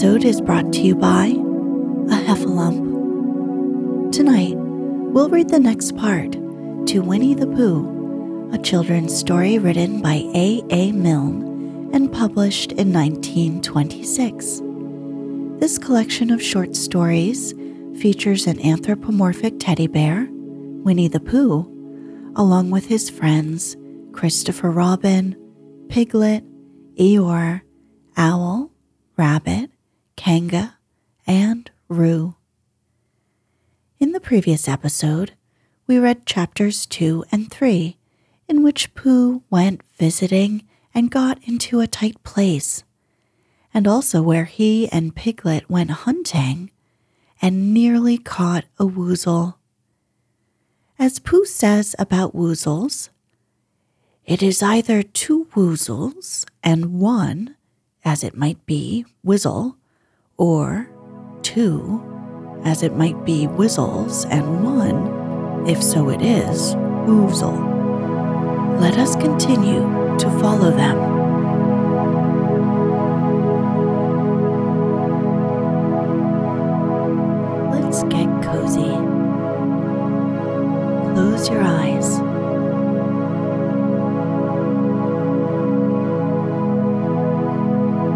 Episode 0.00 0.24
is 0.24 0.40
brought 0.40 0.72
to 0.72 0.80
you 0.80 0.94
by 0.94 1.26
a 1.26 2.24
Heffalump. 2.24 4.10
Tonight, 4.10 4.56
we'll 4.56 5.28
read 5.28 5.50
the 5.50 5.60
next 5.60 5.94
part 5.94 6.32
to 6.86 7.00
Winnie 7.00 7.34
the 7.34 7.46
Pooh, 7.46 8.48
a 8.50 8.56
children's 8.56 9.14
story 9.14 9.58
written 9.58 10.00
by 10.00 10.22
A. 10.34 10.62
A. 10.70 10.92
Milne 10.92 11.90
and 11.92 12.10
published 12.10 12.72
in 12.72 12.94
1926. 12.94 14.62
This 15.60 15.76
collection 15.76 16.30
of 16.30 16.42
short 16.42 16.74
stories 16.74 17.52
features 18.00 18.46
an 18.46 18.58
anthropomorphic 18.64 19.56
teddy 19.58 19.86
bear, 19.86 20.26
Winnie 20.30 21.08
the 21.08 21.20
Pooh, 21.20 22.32
along 22.36 22.70
with 22.70 22.86
his 22.86 23.10
friends 23.10 23.76
Christopher 24.12 24.70
Robin, 24.70 25.36
Piglet, 25.90 26.42
Eeyore, 26.98 27.60
Owl, 28.16 28.70
Rabbit, 29.18 29.70
Kanga, 30.20 30.76
and 31.26 31.70
Roo. 31.88 32.34
In 33.98 34.12
the 34.12 34.20
previous 34.20 34.68
episode, 34.68 35.32
we 35.86 35.98
read 35.98 36.26
chapters 36.26 36.84
2 36.84 37.24
and 37.32 37.50
3, 37.50 37.96
in 38.46 38.62
which 38.62 38.94
Pooh 38.94 39.42
went 39.48 39.80
visiting 39.96 40.68
and 40.92 41.10
got 41.10 41.42
into 41.44 41.80
a 41.80 41.86
tight 41.86 42.22
place, 42.22 42.84
and 43.72 43.88
also 43.88 44.20
where 44.20 44.44
he 44.44 44.90
and 44.92 45.16
Piglet 45.16 45.70
went 45.70 45.90
hunting 45.90 46.70
and 47.40 47.72
nearly 47.72 48.18
caught 48.18 48.66
a 48.78 48.84
woozle. 48.84 49.54
As 50.98 51.18
Pooh 51.18 51.46
says 51.46 51.96
about 51.98 52.36
woozles, 52.36 53.08
it 54.26 54.42
is 54.42 54.62
either 54.62 55.02
two 55.02 55.46
woozles 55.54 56.44
and 56.62 57.00
one, 57.00 57.56
as 58.04 58.22
it 58.22 58.36
might 58.36 58.66
be, 58.66 59.06
whizzle, 59.22 59.78
or 60.40 60.88
two, 61.42 62.02
as 62.64 62.82
it 62.82 62.96
might 62.96 63.26
be, 63.26 63.44
whizzles 63.44 64.24
and 64.30 64.64
one, 64.64 65.68
if 65.68 65.82
so 65.82 66.08
it 66.08 66.22
is, 66.22 66.74
woozle. 67.06 67.60
Let 68.80 68.96
us 68.96 69.16
continue 69.16 69.82
to 70.18 70.30
follow 70.40 70.70
them. 70.70 70.96
Let's 77.70 78.02
get 78.04 78.42
cozy. 78.42 78.96
Close 81.12 81.50
your 81.50 81.60
eyes. 81.60 82.18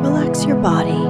Relax 0.02 0.46
your 0.46 0.56
body 0.56 1.03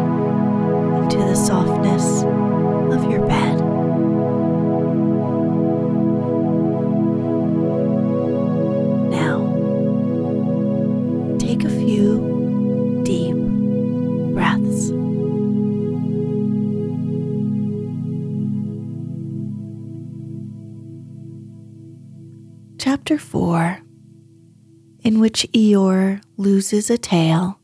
which 25.35 25.51
Eeyore 25.51 26.23
loses 26.37 26.89
a 26.91 26.97
tail 26.97 27.59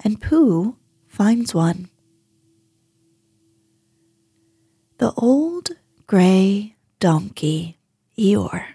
and 0.00 0.20
Pooh 0.20 0.74
finds 1.06 1.54
one. 1.54 1.88
The 4.98 5.12
old 5.16 5.70
gray 6.08 6.74
donkey, 6.98 7.78
Eeyore, 8.18 8.74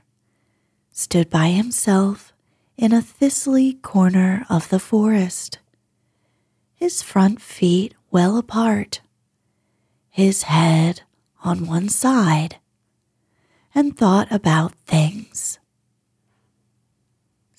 stood 0.94 1.30
by 1.30 1.50
himself 1.50 2.31
in 2.78 2.94
a 2.94 3.02
thistly 3.02 3.74
corner 3.74 4.46
of 4.50 4.69
the 4.69 4.80
forest, 4.80 5.59
his 6.74 7.02
front 7.02 7.42
feet 7.42 7.96
well 8.12 8.38
apart, 8.38 9.02
his 10.09 10.44
head 10.44 11.02
on 11.44 11.68
one 11.68 11.90
side, 11.90 12.60
and 13.75 13.98
thought 13.98 14.31
about 14.31 14.72
things. 14.88 15.60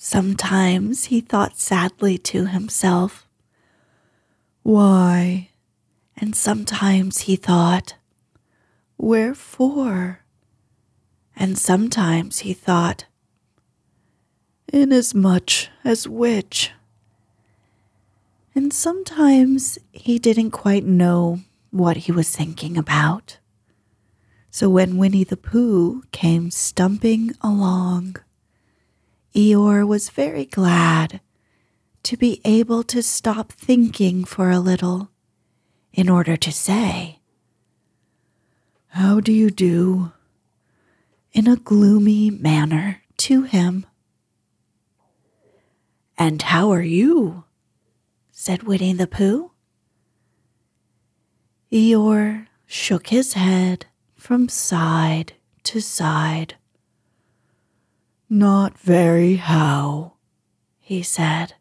Sometimes 0.05 1.05
he 1.05 1.21
thought 1.21 1.57
sadly 1.57 2.17
to 2.17 2.47
himself, 2.47 3.25
Why? 4.61 5.51
And 6.17 6.35
sometimes 6.35 7.19
he 7.19 7.37
thought, 7.37 7.95
Wherefore? 8.97 10.19
And 11.37 11.57
sometimes 11.57 12.39
he 12.39 12.53
thought, 12.53 13.05
Inasmuch 14.73 15.69
as 15.85 16.05
which? 16.05 16.71
And 18.53 18.73
sometimes 18.73 19.79
he 19.93 20.19
didn't 20.19 20.51
quite 20.51 20.83
know 20.83 21.39
what 21.71 21.95
he 21.95 22.11
was 22.11 22.35
thinking 22.35 22.77
about. 22.77 23.37
So 24.51 24.69
when 24.69 24.97
Winnie 24.97 25.23
the 25.23 25.37
Pooh 25.37 26.03
came 26.11 26.51
stumping 26.51 27.31
along, 27.39 28.17
Eeyore 29.35 29.87
was 29.87 30.09
very 30.11 30.45
glad 30.45 31.19
to 32.03 32.15
be 32.15 32.39
able 32.45 32.83
to 32.83 33.01
stop 33.01 33.51
thinking 33.51 34.25
for 34.25 34.51
a 34.51 34.59
little 34.59 35.09
in 35.91 36.07
order 36.07 36.37
to 36.37 36.51
say, 36.51 37.19
How 38.89 39.19
do 39.19 39.31
you 39.31 39.49
do? 39.49 40.11
In 41.31 41.47
a 41.47 41.55
gloomy 41.55 42.29
manner 42.29 43.01
to 43.17 43.41
him. 43.43 43.87
And 46.15 46.41
how 46.43 46.71
are 46.71 46.83
you? 46.83 47.45
said 48.31 48.63
Winnie 48.63 48.93
the 48.93 49.07
Pooh. 49.07 49.49
Eeyore 51.71 52.45
shook 52.67 53.07
his 53.07 53.33
head 53.33 53.87
from 54.15 54.47
side 54.47 55.33
to 55.63 55.81
side. 55.81 56.53
Not 58.33 58.79
very 58.79 59.35
how, 59.35 60.13
he 60.79 61.03
said. 61.03 61.53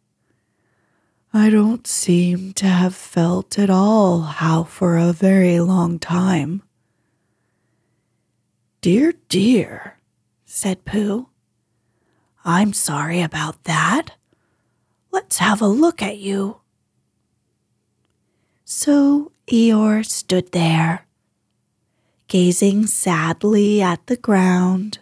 I 1.30 1.50
don't 1.50 1.86
seem 1.86 2.54
to 2.54 2.64
have 2.66 2.94
felt 2.94 3.58
at 3.58 3.68
all 3.68 4.22
how 4.22 4.64
for 4.64 4.96
a 4.96 5.12
very 5.12 5.60
long 5.60 5.98
time. 5.98 6.62
Dear, 8.80 9.12
dear, 9.28 9.98
said 10.46 10.86
Pooh. 10.86 11.28
I'm 12.42 12.72
sorry 12.72 13.20
about 13.20 13.64
that. 13.64 14.12
Let's 15.10 15.36
have 15.36 15.60
a 15.60 15.66
look 15.66 16.00
at 16.00 16.16
you. 16.16 16.62
So 18.64 19.32
Eeyore 19.46 20.06
stood 20.06 20.52
there, 20.52 21.06
gazing 22.28 22.86
sadly 22.86 23.82
at 23.82 24.06
the 24.06 24.16
ground, 24.16 25.00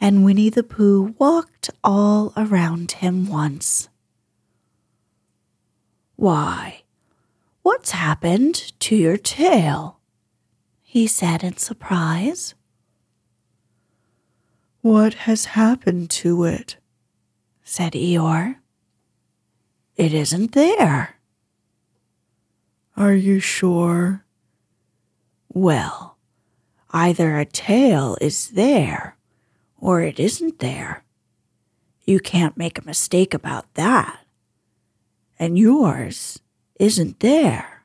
and 0.00 0.24
Winnie 0.24 0.50
the 0.50 0.62
Pooh 0.62 1.14
walked 1.18 1.70
all 1.82 2.32
around 2.36 2.92
him 2.92 3.26
once. 3.28 3.88
Why, 6.16 6.82
what's 7.62 7.90
happened 7.90 8.72
to 8.80 8.96
your 8.96 9.16
tail? 9.16 10.00
he 10.82 11.06
said 11.06 11.44
in 11.44 11.56
surprise. 11.56 12.54
What 14.80 15.14
has 15.14 15.46
happened 15.46 16.10
to 16.10 16.44
it? 16.44 16.76
said 17.64 17.92
Eeyore. 17.92 18.56
It 19.96 20.14
isn't 20.14 20.52
there. 20.52 21.16
Are 22.96 23.14
you 23.14 23.40
sure? 23.40 24.24
Well, 25.52 26.16
either 26.92 27.38
a 27.38 27.44
tail 27.44 28.16
is 28.20 28.50
there 28.50 29.15
or 29.86 30.02
it 30.02 30.18
isn't 30.18 30.58
there. 30.58 31.04
You 32.06 32.18
can't 32.18 32.56
make 32.56 32.76
a 32.76 32.84
mistake 32.84 33.32
about 33.32 33.72
that 33.74 34.18
and 35.38 35.56
yours 35.56 36.40
isn't 36.80 37.20
there. 37.20 37.84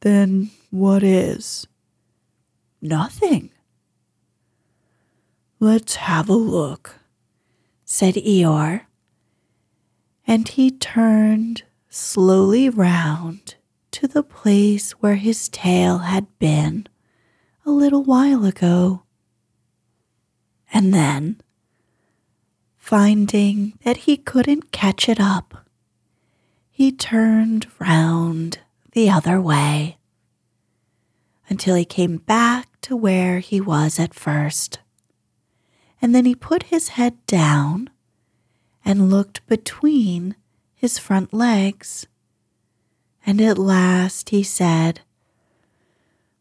Then 0.00 0.50
what 0.70 1.02
is? 1.02 1.66
Nothing. 2.80 3.50
Let's 5.60 5.96
have 5.96 6.30
a 6.30 6.34
look, 6.34 6.96
said 7.84 8.14
Eeyore, 8.14 8.86
and 10.26 10.48
he 10.48 10.70
turned 10.70 11.64
slowly 11.90 12.70
round 12.70 13.56
to 13.90 14.08
the 14.08 14.22
place 14.22 14.92
where 14.92 15.16
his 15.16 15.50
tail 15.50 15.98
had 15.98 16.26
been 16.38 16.86
a 17.66 17.70
little 17.70 18.02
while 18.02 18.46
ago. 18.46 19.02
And 20.72 20.92
then 20.92 21.40
Finding 22.82 23.78
that 23.84 23.98
he 23.98 24.16
couldn't 24.16 24.72
catch 24.72 25.08
it 25.08 25.20
up, 25.20 25.66
he 26.68 26.90
turned 26.90 27.68
round 27.78 28.58
the 28.90 29.08
other 29.08 29.40
way 29.40 29.98
until 31.48 31.76
he 31.76 31.84
came 31.84 32.16
back 32.18 32.68
to 32.80 32.96
where 32.96 33.38
he 33.38 33.60
was 33.60 34.00
at 34.00 34.12
first. 34.12 34.80
And 36.02 36.12
then 36.12 36.24
he 36.24 36.34
put 36.34 36.64
his 36.64 36.88
head 36.88 37.24
down 37.26 37.88
and 38.84 39.08
looked 39.08 39.46
between 39.46 40.34
his 40.74 40.98
front 40.98 41.32
legs. 41.32 42.08
And 43.24 43.40
at 43.40 43.58
last 43.58 44.30
he 44.30 44.42
said, 44.42 45.02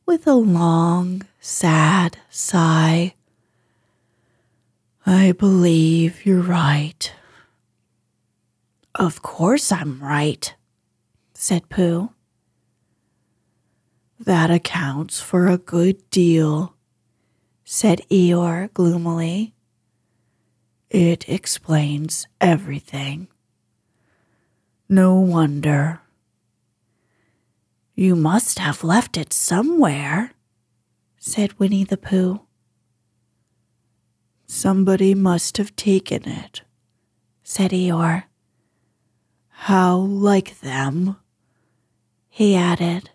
with 0.07 0.25
a 0.25 0.33
long, 0.33 1.21
sad 1.39 2.17
sigh, 2.31 3.13
I 5.13 5.33
believe 5.33 6.25
you're 6.25 6.39
right. 6.39 7.13
Of 8.95 9.21
course 9.21 9.69
I'm 9.69 10.01
right, 10.01 10.55
said 11.33 11.67
Pooh. 11.67 12.13
That 14.17 14.49
accounts 14.49 15.19
for 15.19 15.47
a 15.47 15.57
good 15.57 16.09
deal, 16.11 16.77
said 17.65 17.99
Eeyore 18.09 18.73
gloomily. 18.73 19.53
It 20.89 21.27
explains 21.27 22.25
everything. 22.39 23.27
No 24.87 25.19
wonder. 25.19 25.99
You 27.95 28.15
must 28.15 28.59
have 28.59 28.81
left 28.81 29.17
it 29.17 29.33
somewhere, 29.33 30.31
said 31.17 31.59
Winnie 31.59 31.83
the 31.83 31.97
Pooh. 31.97 32.45
Somebody 34.53 35.15
must 35.15 35.55
have 35.55 35.73
taken 35.77 36.27
it, 36.27 36.63
said 37.41 37.71
Eeyore. 37.71 38.25
How 39.47 39.95
like 39.95 40.59
them, 40.59 41.15
he 42.27 42.53
added, 42.57 43.11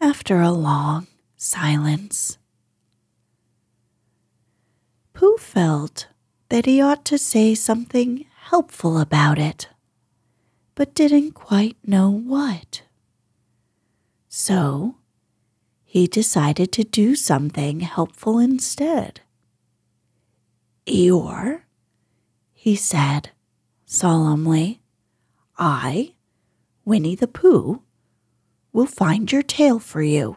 after 0.00 0.40
a 0.40 0.52
long 0.52 1.08
silence. 1.36 2.38
Pooh 5.12 5.38
felt 5.38 6.06
that 6.50 6.66
he 6.66 6.80
ought 6.80 7.04
to 7.06 7.18
say 7.18 7.56
something 7.56 8.24
helpful 8.44 9.00
about 9.00 9.40
it, 9.40 9.68
but 10.76 10.94
didn't 10.94 11.32
quite 11.32 11.76
know 11.84 12.08
what. 12.10 12.82
So 14.28 14.98
he 15.82 16.06
decided 16.06 16.70
to 16.70 16.84
do 16.84 17.16
something 17.16 17.80
helpful 17.80 18.38
instead. 18.38 19.20
Eeyore, 20.86 21.62
he 22.52 22.76
said 22.76 23.30
solemnly, 23.86 24.80
I, 25.56 26.14
Winnie 26.84 27.14
the 27.14 27.28
Pooh, 27.28 27.82
will 28.72 28.86
find 28.86 29.30
your 29.30 29.42
tail 29.42 29.78
for 29.78 30.02
you. 30.02 30.36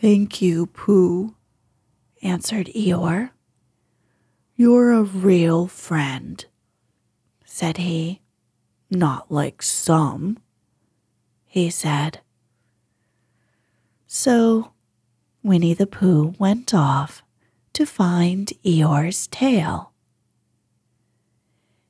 Thank 0.00 0.42
you, 0.42 0.66
Pooh, 0.66 1.34
answered 2.22 2.66
Eeyore. 2.68 3.30
You're 4.54 4.92
a 4.92 5.02
real 5.02 5.66
friend, 5.66 6.44
said 7.44 7.78
he. 7.78 8.20
Not 8.90 9.32
like 9.32 9.62
some, 9.62 10.38
he 11.46 11.70
said. 11.70 12.20
So 14.06 14.72
Winnie 15.42 15.72
the 15.72 15.86
Pooh 15.86 16.34
went 16.38 16.74
off 16.74 17.22
to 17.74 17.86
find 17.86 18.52
Eeyore's 18.64 19.26
tail. 19.28 19.92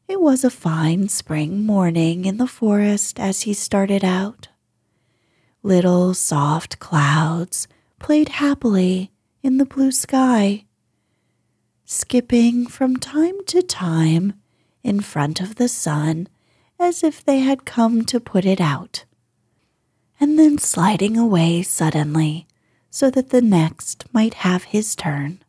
It 0.09 0.21
was 0.21 0.45
a 0.45 0.51
fine 0.51 1.09
spring 1.09 1.65
morning 1.65 2.25
in 2.25 2.37
the 2.37 2.47
forest 2.47 3.19
as 3.19 3.43
he 3.43 3.55
started 3.55 4.05
out. 4.05 4.49
Little 5.63 6.13
soft 6.13 6.79
clouds 6.79 7.67
played 7.99 8.29
happily 8.29 9.11
in 9.43 9.59
the 9.59 9.65
blue 9.65 9.91
sky, 9.91 10.67
skipping 11.85 12.67
from 12.67 12.97
time 12.97 13.45
to 13.47 13.63
time 13.63 14.35
in 14.83 15.01
front 15.01 15.41
of 15.41 15.55
the 15.55 15.69
sun 15.69 16.29
as 16.79 17.03
if 17.03 17.25
they 17.25 17.41
had 17.41 17.65
come 17.65 18.05
to 18.05 18.21
put 18.21 18.45
it 18.45 18.61
out, 18.61 19.05
and 20.21 20.39
then 20.39 20.59
sliding 20.59 21.17
away 21.17 21.63
suddenly 21.63 22.47
so 22.91 23.11
that 23.11 23.31
the 23.31 23.41
next 23.41 24.05
might 24.13 24.35
have 24.35 24.65
his 24.65 24.95
turn. 24.95 25.42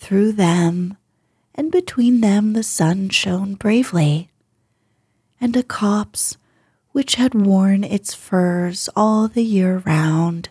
Through 0.00 0.32
them 0.32 0.96
and 1.54 1.70
between 1.70 2.20
them 2.22 2.54
the 2.54 2.62
sun 2.62 3.10
shone 3.10 3.54
bravely, 3.54 4.30
and 5.40 5.54
a 5.54 5.62
copse 5.62 6.38
which 6.92 7.14
had 7.14 7.34
worn 7.34 7.84
its 7.84 8.14
furs 8.14 8.88
all 8.96 9.28
the 9.28 9.44
year 9.44 9.82
round 9.84 10.48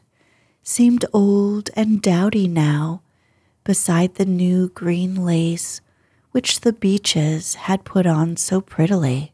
seemed 0.63 1.03
old 1.11 1.71
and 1.75 1.99
dowdy 2.01 2.47
now 2.47 3.01
beside 3.63 4.15
the 4.15 4.25
new 4.25 4.69
green 4.69 5.15
lace 5.15 5.81
which 6.31 6.61
the 6.61 6.71
beeches 6.71 7.55
had 7.55 7.83
put 7.83 8.05
on 8.05 8.37
so 8.37 8.61
prettily. 8.61 9.33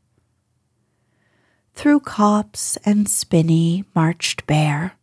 Through 1.73 1.99
copse 1.99 2.77
and 2.85 3.09
spinney 3.09 3.83
marched 3.93 4.47
Bear, 4.47 4.93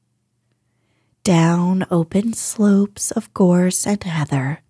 down 1.23 1.87
open 1.91 2.33
slopes 2.33 3.11
of 3.11 3.33
gorse 3.35 3.87
and 3.87 4.03
heather 4.03 4.63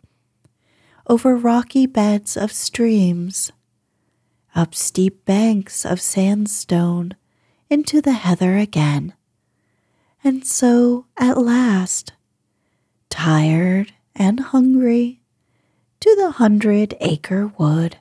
over 1.06 1.36
rocky 1.36 1.86
beds 1.86 2.36
of 2.36 2.52
streams, 2.52 3.52
up 4.54 4.74
steep 4.74 5.24
banks 5.24 5.84
of 5.84 6.00
sandstone 6.00 7.16
into 7.68 8.00
the 8.00 8.12
heather 8.12 8.56
again. 8.56 9.14
And 10.22 10.46
so, 10.46 11.06
at 11.16 11.38
last, 11.38 12.12
tired 13.10 13.92
and 14.14 14.38
hungry, 14.40 15.20
to 16.00 16.16
the 16.16 16.32
hundred 16.32 16.94
acre 17.00 17.48
wood. 17.58 17.98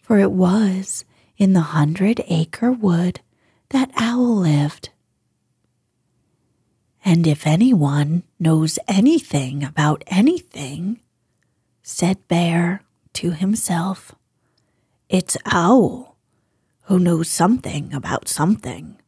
For 0.00 0.18
it 0.18 0.32
was 0.32 1.04
in 1.36 1.52
the 1.52 1.60
hundred 1.60 2.22
acre 2.28 2.72
wood 2.72 3.20
that 3.70 3.90
Owl 3.96 4.36
lived. 4.36 4.90
And 7.04 7.26
if 7.26 7.46
anyone 7.46 8.24
knows 8.40 8.78
anything 8.88 9.62
about 9.62 10.02
anything, 10.08 11.00
said 11.90 12.28
Bear 12.28 12.82
to 13.14 13.30
himself, 13.30 14.14
it's 15.08 15.38
Owl 15.46 16.18
who 16.82 16.98
knows 16.98 17.30
something 17.30 17.94
about 17.94 18.28
something, 18.28 19.00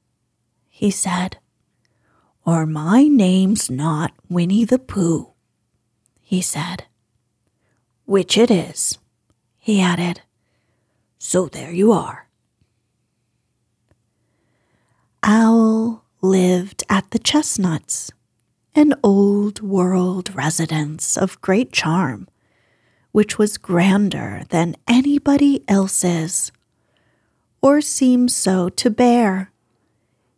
he 0.66 0.90
said. 0.90 1.36
Or 2.46 2.64
my 2.64 3.02
name's 3.02 3.70
not 3.70 4.12
Winnie 4.30 4.64
the 4.64 4.78
Pooh, 4.78 5.34
he 6.22 6.40
said. 6.40 6.84
Which 8.06 8.38
it 8.38 8.50
is, 8.50 8.96
he 9.58 9.82
added. 9.82 10.22
So 11.18 11.48
there 11.48 11.72
you 11.72 11.92
are. 11.92 12.28
Owl 15.22 16.02
lived 16.22 16.82
at 16.88 17.10
the 17.10 17.18
Chestnuts, 17.18 18.10
an 18.74 18.94
old 19.02 19.60
world 19.60 20.34
residence 20.34 21.18
of 21.18 21.40
great 21.42 21.72
charm, 21.72 22.26
which 23.12 23.38
was 23.38 23.58
grander 23.58 24.42
than 24.50 24.76
anybody 24.86 25.64
else's, 25.68 26.52
or 27.60 27.80
seemed 27.80 28.30
so 28.30 28.68
to 28.68 28.90
Bear, 28.90 29.50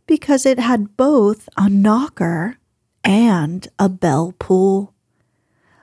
because 0.07 0.47
it 0.47 0.59
had 0.59 0.97
both 0.97 1.49
a 1.57 1.69
knocker 1.69 2.59
and 3.05 3.69
a 3.79 3.89
bell 3.89 4.35
pull. 4.39 4.95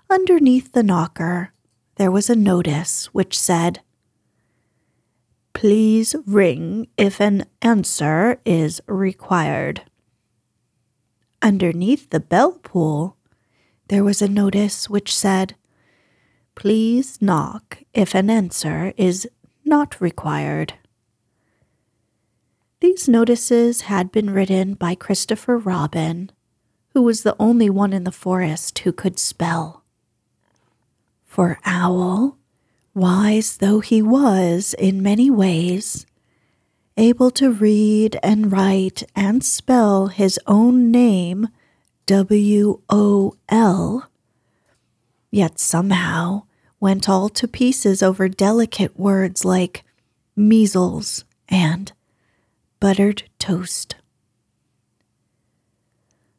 Underneath 0.09 0.71
the 0.71 0.83
knocker, 0.83 1.53
there 1.95 2.11
was 2.11 2.29
a 2.29 2.35
notice 2.35 3.07
which 3.07 3.37
said, 3.39 3.81
Please 5.53 6.15
ring 6.25 6.87
if 6.97 7.19
an 7.19 7.45
answer 7.61 8.39
is 8.45 8.81
required. 8.87 9.83
Underneath 11.41 12.09
the 12.09 12.19
bell 12.19 12.53
pull, 12.63 13.17
there 13.89 14.03
was 14.03 14.21
a 14.21 14.29
notice 14.29 14.89
which 14.89 15.13
said, 15.13 15.55
Please 16.55 17.21
knock 17.21 17.83
if 17.93 18.13
an 18.13 18.29
answer 18.29 18.93
is 18.97 19.27
not 19.63 20.01
required. 20.01 20.73
These 22.81 23.07
notices 23.07 23.81
had 23.81 24.11
been 24.11 24.29
written 24.29 24.73
by 24.73 24.95
Christopher 24.95 25.57
Robin, 25.57 26.31
who 26.93 27.01
was 27.01 27.23
the 27.23 27.35
only 27.39 27.69
one 27.69 27.93
in 27.93 28.03
the 28.03 28.11
forest 28.11 28.79
who 28.79 28.91
could 28.91 29.19
spell. 29.19 29.83
For 31.25 31.59
Owl, 31.65 32.37
wise 32.93 33.57
though 33.57 33.79
he 33.79 34.01
was 34.01 34.73
in 34.79 35.03
many 35.03 35.29
ways, 35.29 36.05
able 36.97 37.31
to 37.31 37.51
read 37.51 38.19
and 38.23 38.51
write 38.51 39.03
and 39.15 39.43
spell 39.43 40.07
his 40.07 40.39
own 40.47 40.91
name, 40.91 41.47
W 42.07 42.81
O 42.89 43.35
L, 43.47 44.08
yet 45.31 45.59
somehow 45.59 46.43
went 46.79 47.09
all 47.09 47.29
to 47.29 47.47
pieces 47.47 48.01
over 48.01 48.29
delicate 48.29 48.97
words 48.97 49.43
like 49.43 49.83
measles 50.35 51.25
and 51.47 51.91
buttered 52.79 53.23
toast. 53.37 53.95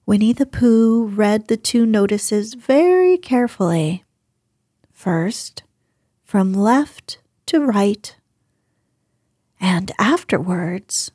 Winnie 0.07 0.33
the 0.33 0.47
Pooh 0.47 1.07
read 1.07 1.49
the 1.49 1.57
two 1.57 1.87
notices 1.87 2.55
very 2.55 3.17
carefully. 3.17 4.05
First, 4.93 5.63
from 6.25 6.53
left 6.53 7.19
to 7.47 7.61
right 7.61 8.17
and 9.61 9.93
afterwards, 9.99 11.11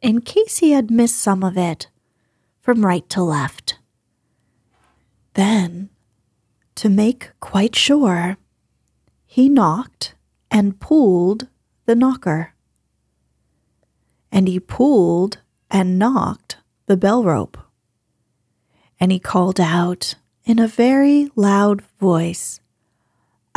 in 0.00 0.20
case 0.20 0.58
he 0.58 0.70
had 0.70 0.90
missed 0.90 1.18
some 1.18 1.42
of 1.42 1.58
it, 1.58 1.88
from 2.60 2.86
right 2.86 3.08
to 3.08 3.22
left. 3.22 3.78
Then, 5.34 5.90
to 6.78 6.88
make 6.88 7.30
quite 7.40 7.74
sure, 7.74 8.36
he 9.26 9.48
knocked 9.48 10.14
and 10.48 10.78
pulled 10.78 11.48
the 11.86 11.96
knocker. 11.96 12.54
And 14.30 14.46
he 14.46 14.60
pulled 14.60 15.38
and 15.72 15.98
knocked 15.98 16.58
the 16.86 16.96
bell 16.96 17.24
rope. 17.24 17.58
And 19.00 19.10
he 19.10 19.18
called 19.18 19.58
out 19.58 20.14
in 20.44 20.60
a 20.60 20.68
very 20.68 21.28
loud 21.34 21.82
voice, 21.98 22.60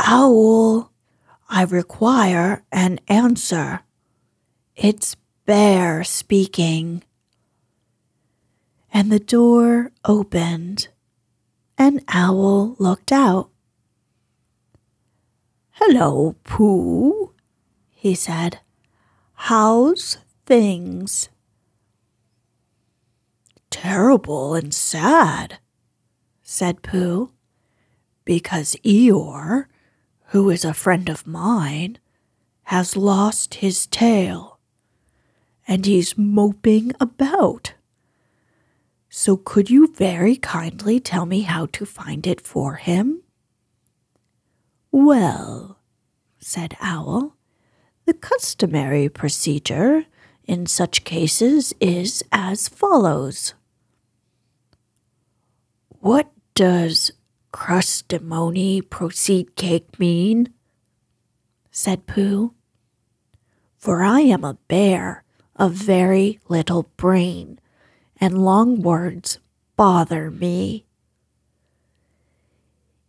Owl, 0.00 0.90
I 1.48 1.62
require 1.62 2.64
an 2.72 2.98
answer. 3.06 3.82
It's 4.74 5.14
Bear 5.46 6.02
speaking. 6.02 7.04
And 8.92 9.12
the 9.12 9.20
door 9.20 9.92
opened, 10.04 10.88
and 11.78 12.02
Owl 12.08 12.76
looked 12.78 13.12
out. 13.12 13.50
Hello, 15.72 16.36
Pooh, 16.44 17.32
he 17.90 18.14
said. 18.14 18.60
How's 19.34 20.18
things? 20.46 21.28
Terrible 23.70 24.54
and 24.54 24.72
sad, 24.72 25.58
said 26.42 26.82
Pooh, 26.82 27.32
because 28.24 28.76
Eeyore, 28.84 29.66
who 30.26 30.50
is 30.50 30.64
a 30.64 30.74
friend 30.74 31.08
of 31.08 31.26
mine, 31.26 31.98
has 32.64 32.96
lost 32.96 33.54
his 33.54 33.86
tail 33.86 34.58
and 35.66 35.86
he's 35.86 36.18
moping 36.18 36.92
about. 37.00 37.74
So, 39.14 39.36
could 39.36 39.68
you 39.68 39.92
very 39.92 40.36
kindly 40.36 40.98
tell 40.98 41.26
me 41.26 41.42
how 41.42 41.66
to 41.72 41.84
find 41.84 42.26
it 42.26 42.40
for 42.40 42.76
him? 42.76 43.22
Well, 44.90 45.78
said 46.38 46.78
Owl, 46.80 47.36
the 48.06 48.14
customary 48.14 49.10
procedure 49.10 50.06
in 50.44 50.64
such 50.64 51.04
cases 51.04 51.74
is 51.78 52.24
as 52.32 52.68
follows. 52.70 53.52
What 56.00 56.32
does 56.54 57.10
crustimony 57.52 58.80
proceed 58.80 59.56
cake 59.56 59.98
mean? 59.98 60.54
said 61.70 62.06
Pooh. 62.06 62.54
For 63.76 64.02
I 64.02 64.20
am 64.20 64.42
a 64.42 64.58
bear 64.68 65.22
of 65.54 65.72
very 65.72 66.40
little 66.48 66.84
brain, 66.96 67.58
and 68.22 68.44
long 68.44 68.80
words 68.80 69.40
bother 69.76 70.30
me. 70.30 70.86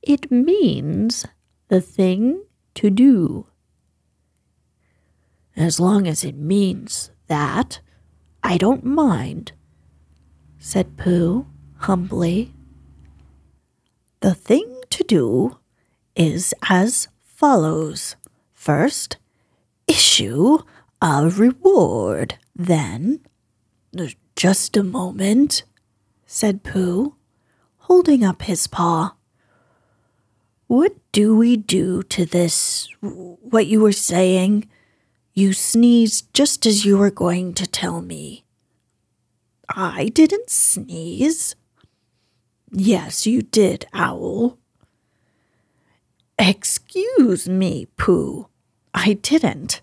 It 0.01 0.31
means 0.31 1.23
the 1.67 1.81
thing 1.81 2.45
to 2.73 2.89
do. 2.89 3.45
As 5.55 5.79
long 5.79 6.07
as 6.07 6.23
it 6.23 6.35
means 6.35 7.11
that, 7.27 7.79
I 8.41 8.57
don't 8.57 8.83
mind, 8.83 9.51
said 10.57 10.97
Pooh 10.97 11.45
humbly. 11.77 12.51
The 14.21 14.33
thing 14.33 14.81
to 14.89 15.03
do 15.03 15.59
is 16.15 16.55
as 16.67 17.07
follows. 17.23 18.15
First, 18.51 19.17
issue 19.87 20.57
a 21.03 21.29
reward. 21.29 22.39
Then, 22.55 23.19
just 24.35 24.75
a 24.77 24.83
moment, 24.83 25.63
said 26.25 26.63
Pooh, 26.63 27.15
holding 27.77 28.23
up 28.23 28.43
his 28.43 28.67
paw. 28.67 29.15
What 30.67 30.95
do 31.11 31.35
we 31.35 31.57
do 31.57 32.03
to 32.03 32.25
this? 32.25 32.87
What 33.01 33.67
you 33.67 33.81
were 33.81 33.91
saying? 33.91 34.67
You 35.33 35.53
sneezed 35.53 36.33
just 36.33 36.65
as 36.65 36.85
you 36.85 36.97
were 36.97 37.11
going 37.11 37.53
to 37.55 37.67
tell 37.67 38.01
me. 38.01 38.45
I 39.69 40.05
didn't 40.05 40.49
sneeze. 40.49 41.55
Yes, 42.71 43.25
you 43.27 43.41
did, 43.41 43.85
Owl. 43.93 44.57
Excuse 46.39 47.47
me, 47.47 47.87
Pooh. 47.97 48.47
I 48.93 49.13
didn't. 49.13 49.81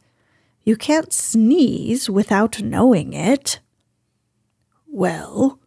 You 0.64 0.76
can't 0.76 1.12
sneeze 1.12 2.11
without 2.11 2.61
knowing 2.62 3.12
it. 3.12 3.61
Well, 4.92 5.61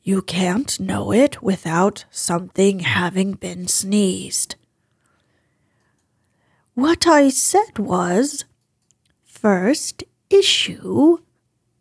you 0.00 0.22
can't 0.22 0.78
know 0.78 1.12
it 1.12 1.42
without 1.42 2.04
something 2.08 2.80
having 2.80 3.32
been 3.32 3.66
sneezed. 3.66 4.54
What 6.74 7.04
I 7.04 7.30
said 7.30 7.80
was 7.80 8.44
first 9.24 10.04
issue 10.30 11.18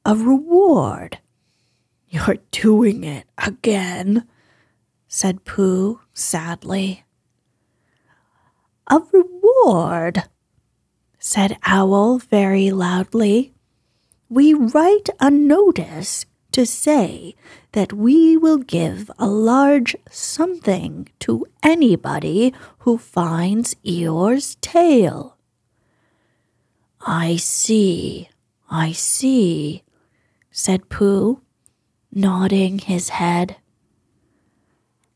a 0.03 0.15
reward. 0.15 1.19
You're 2.09 2.37
doing 2.49 3.03
it 3.03 3.27
again, 3.37 4.27
said 5.07 5.45
Pooh 5.45 5.99
sadly. 6.11 7.03
A 8.89 8.99
reward, 9.13 10.23
said 11.19 11.59
Owl 11.63 12.17
very 12.17 12.71
loudly. 12.71 13.53
We 14.27 14.55
write 14.55 15.09
a 15.19 15.29
notice 15.29 16.25
to 16.57 16.65
say 16.65 17.35
that 17.73 17.93
we 17.93 18.35
will 18.35 18.57
give 18.57 19.11
a 19.19 19.27
large 19.27 19.95
something 20.09 21.07
to 21.19 21.45
anybody 21.61 22.51
who 22.79 22.97
finds 22.97 23.75
Eeyore's 23.85 24.55
tail. 24.55 25.37
I 26.99 27.35
see, 27.35 28.29
I 28.71 28.91
see, 28.91 29.83
said 30.49 30.89
Pooh, 30.89 31.41
nodding 32.11 32.79
his 32.79 33.09
head. 33.09 33.57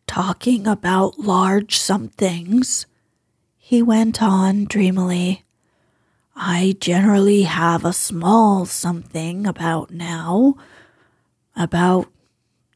Talking 0.06 0.68
about 0.68 1.18
large 1.18 1.76
somethings, 1.76 2.86
he 3.58 3.82
went 3.82 4.22
on 4.22 4.66
dreamily. 4.66 5.44
I 6.36 6.76
generally 6.80 7.44
have 7.44 7.84
a 7.84 7.94
small 7.94 8.68
something 8.68 9.48
about 9.48 9.90
now, 9.90 10.54
about 11.56 12.08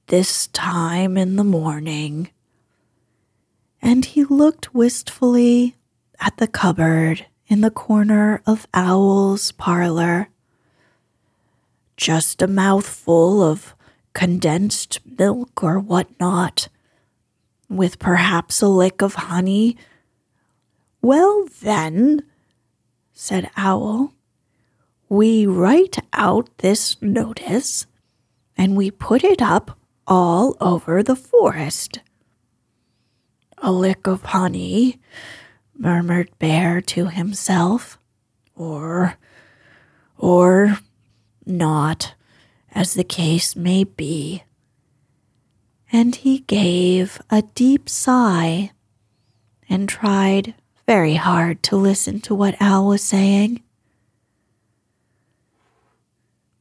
this 0.08 0.48
time 0.48 1.18
in 1.18 1.36
the 1.36 1.44
morning. 1.44 2.30
And 3.82 4.06
he 4.06 4.24
looked 4.24 4.74
wistfully 4.74 5.76
at 6.20 6.38
the 6.38 6.48
cupboard 6.48 7.26
in 7.48 7.62
the 7.62 7.72
corner 7.72 8.42
of 8.46 8.68
Owl's 8.74 9.52
parlor. 9.52 10.30
Just 11.98 12.42
a 12.42 12.48
mouthful 12.48 13.42
of 13.42 13.76
condensed 14.14 15.00
milk 15.06 15.64
or 15.64 15.80
what 15.80 16.08
not, 16.20 16.68
with 17.70 18.00
perhaps 18.00 18.62
a 18.62 18.68
lick 18.68 19.02
of 19.02 19.16
honey. 19.16 19.78
Well, 21.02 21.48
then, 21.62 22.24
said 23.14 23.50
Owl, 23.56 24.14
we 25.10 25.46
write 25.46 25.98
out 26.14 26.50
this 26.58 27.02
notice 27.02 27.86
and 28.58 28.76
we 28.76 28.92
put 28.92 29.24
it 29.24 29.42
up 29.42 29.78
all 30.08 30.56
over 30.60 31.02
the 31.04 31.16
forest. 31.16 32.00
A 33.58 33.72
lick 33.72 34.08
of 34.08 34.24
honey, 34.24 35.00
murmured 35.78 36.30
Bear 36.40 36.82
to 36.82 37.08
himself, 37.08 37.98
or, 38.56 39.16
or 40.18 40.80
not, 41.46 42.14
as 42.72 42.94
the 42.94 43.04
case 43.04 43.56
may 43.56 43.84
be. 43.84 44.44
And 45.92 46.16
he 46.16 46.40
gave 46.40 47.22
a 47.30 47.42
deep 47.42 47.90
sigh 47.90 48.72
and 49.70 49.88
tried 49.88 50.54
very 50.86 51.16
hard 51.16 51.64
to 51.64 51.76
listen 51.76 52.20
to 52.22 52.36
what 52.36 52.56
Owl 52.60 52.88
was 52.88 53.02
saying. 53.02 53.64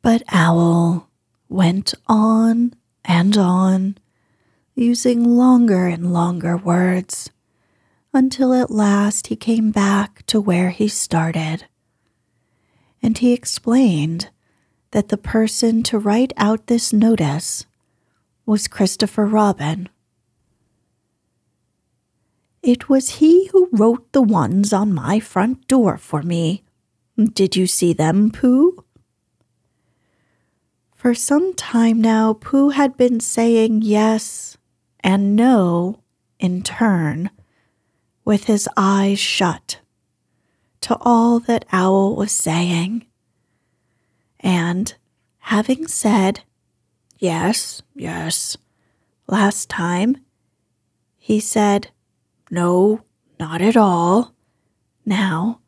But 0.02 0.22
Owl 0.28 1.08
went 1.48 1.94
on 2.06 2.74
and 3.04 3.36
on, 3.36 3.98
using 4.74 5.24
longer 5.24 5.86
and 5.86 6.12
longer 6.12 6.56
words, 6.56 7.30
until 8.12 8.52
at 8.52 8.70
last 8.70 9.28
he 9.28 9.36
came 9.36 9.70
back 9.70 10.24
to 10.26 10.40
where 10.40 10.70
he 10.70 10.88
started. 10.88 11.66
And 13.02 13.18
he 13.18 13.32
explained 13.32 14.30
that 14.92 15.08
the 15.08 15.16
person 15.16 15.82
to 15.84 15.98
write 15.98 16.32
out 16.36 16.66
this 16.66 16.92
notice 16.92 17.66
was 18.46 18.68
Christopher 18.68 19.26
Robin. 19.26 19.88
It 22.62 22.88
was 22.88 23.16
he 23.16 23.48
who 23.48 23.68
wrote 23.72 24.12
the 24.12 24.22
ones 24.22 24.72
on 24.72 24.94
my 24.94 25.20
front 25.20 25.68
door 25.68 25.98
for 25.98 26.22
me. 26.22 26.62
Did 27.16 27.56
you 27.56 27.66
see 27.66 27.92
them, 27.92 28.30
Pooh? 28.30 28.84
For 31.04 31.14
some 31.14 31.52
time 31.52 32.00
now, 32.00 32.32
Pooh 32.32 32.70
had 32.70 32.96
been 32.96 33.20
saying 33.20 33.82
yes 33.82 34.56
and 35.00 35.36
no 35.36 36.00
in 36.38 36.62
turn, 36.62 37.28
with 38.24 38.44
his 38.44 38.66
eyes 38.74 39.18
shut, 39.18 39.80
to 40.80 40.96
all 41.02 41.40
that 41.40 41.66
Owl 41.70 42.16
was 42.16 42.32
saying. 42.32 43.04
And 44.40 44.94
having 45.40 45.88
said, 45.88 46.40
Yes, 47.18 47.82
yes, 47.94 48.56
last 49.26 49.68
time, 49.68 50.16
he 51.18 51.38
said, 51.38 51.90
No, 52.50 53.02
not 53.38 53.60
at 53.60 53.76
all, 53.76 54.32
now, 55.04 55.60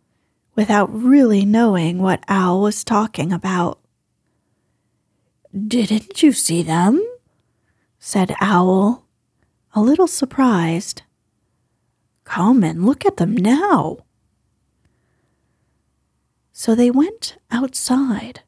without 0.55 0.89
really 0.91 1.45
knowing 1.45 1.99
what 1.99 2.25
Owl 2.27 2.63
was 2.63 2.83
talking 2.83 3.35
about. 3.35 3.79
Didn't 5.57 6.23
you 6.23 6.33
see 6.33 6.63
them? 6.63 7.03
said 7.99 8.35
Owl, 8.41 9.07
a 9.73 9.81
little 9.81 10.07
surprised. 10.07 11.03
Come 12.25 12.63
and 12.63 12.85
look 12.85 13.07
at 13.07 13.17
them 13.17 13.35
now. 13.35 13.99
So 16.53 16.75
they 16.75 16.91
went 16.91 17.39
outside, 17.51 18.43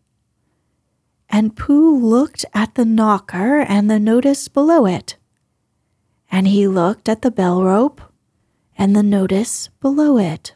and 1.31 1.57
Pooh 1.57 1.97
looked 1.97 2.44
at 2.53 2.75
the 2.75 2.85
knocker 2.85 3.61
and 3.61 3.90
the 3.90 3.99
notice 3.99 4.49
below 4.49 4.85
it, 4.85 5.16
and 6.31 6.47
he 6.47 6.68
looked 6.68 7.09
at 7.09 7.23
the 7.23 7.31
bell 7.31 7.62
rope 7.62 8.03
and 8.77 8.94
the 8.94 9.03
notice 9.03 9.68
below 9.81 10.18
it. 10.18 10.55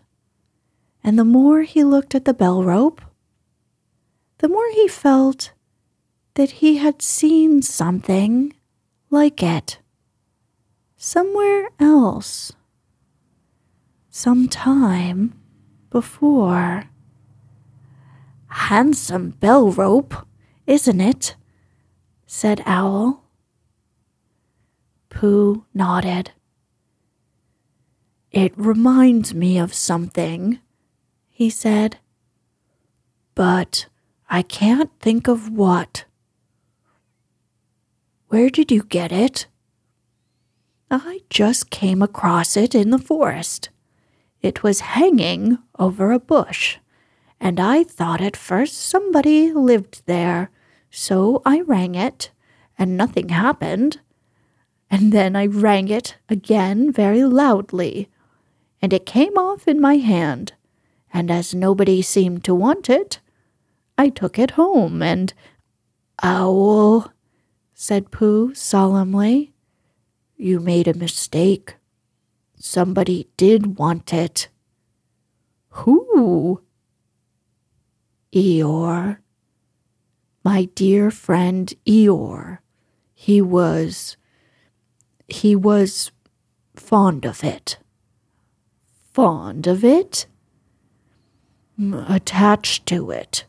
And 1.02 1.18
the 1.18 1.24
more 1.24 1.62
he 1.62 1.82
looked 1.82 2.14
at 2.14 2.26
the 2.26 2.34
bell 2.34 2.62
rope, 2.62 3.00
the 4.38 4.48
more 4.48 4.70
he 4.72 4.86
felt 4.86 5.52
that 6.34 6.50
he 6.62 6.76
had 6.76 7.02
seen 7.02 7.62
something 7.62 8.54
like 9.10 9.42
it 9.42 9.78
somewhere 11.02 11.68
else, 11.80 12.52
some 14.08 14.46
time 14.46 15.34
before. 15.90 16.84
Handsome 18.46 19.30
bell 19.30 19.72
rope, 19.72 20.14
isn't 20.64 21.00
it? 21.00 21.34
said 22.24 22.62
Owl. 22.66 23.24
Pooh 25.10 25.64
nodded. 25.74 26.30
It 28.30 28.52
reminds 28.56 29.34
me 29.34 29.58
of 29.58 29.74
something, 29.74 30.60
he 31.28 31.50
said, 31.50 31.98
but 33.34 33.86
I 34.30 34.42
can't 34.42 34.92
think 35.00 35.26
of 35.26 35.50
what. 35.50 36.04
Where 38.32 38.48
did 38.48 38.72
you 38.72 38.82
get 38.82 39.12
it? 39.12 39.46
I 40.90 41.20
just 41.28 41.68
came 41.68 42.00
across 42.00 42.56
it 42.56 42.74
in 42.74 42.88
the 42.88 42.98
forest. 42.98 43.68
It 44.40 44.62
was 44.62 44.80
hanging 44.96 45.58
over 45.78 46.10
a 46.10 46.18
bush, 46.18 46.78
and 47.38 47.60
I 47.60 47.84
thought 47.84 48.22
at 48.22 48.34
first 48.34 48.78
somebody 48.78 49.52
lived 49.52 50.06
there, 50.06 50.50
so 50.90 51.42
I 51.44 51.60
rang 51.60 51.94
it, 51.94 52.30
and 52.78 52.96
nothing 52.96 53.28
happened. 53.28 54.00
And 54.90 55.12
then 55.12 55.36
I 55.36 55.44
rang 55.44 55.88
it 55.88 56.16
again 56.30 56.90
very 56.90 57.24
loudly, 57.24 58.08
and 58.80 58.94
it 58.94 59.04
came 59.04 59.36
off 59.36 59.68
in 59.68 59.78
my 59.78 59.96
hand, 59.96 60.54
and 61.12 61.30
as 61.30 61.54
nobody 61.54 62.00
seemed 62.00 62.44
to 62.44 62.54
want 62.54 62.88
it, 62.88 63.20
I 63.98 64.08
took 64.08 64.38
it 64.38 64.52
home 64.52 65.02
and. 65.02 65.34
Owl, 66.22 67.12
said 67.74 68.10
Pooh 68.10 68.54
solemnly. 68.54 69.52
You 70.36 70.60
made 70.60 70.88
a 70.88 70.94
mistake. 70.94 71.76
Somebody 72.56 73.28
did 73.36 73.78
want 73.78 74.12
it. 74.12 74.48
Who? 75.70 76.62
Eeyore. 78.32 79.18
My 80.44 80.64
dear 80.74 81.10
friend 81.10 81.72
Eeyore. 81.86 82.58
He 83.14 83.40
was. 83.40 84.16
He 85.28 85.54
was 85.54 86.10
fond 86.74 87.24
of 87.24 87.44
it. 87.44 87.78
Fond 89.12 89.66
of 89.66 89.84
it? 89.84 90.26
Attached 91.78 92.86
to 92.86 93.10
it, 93.10 93.44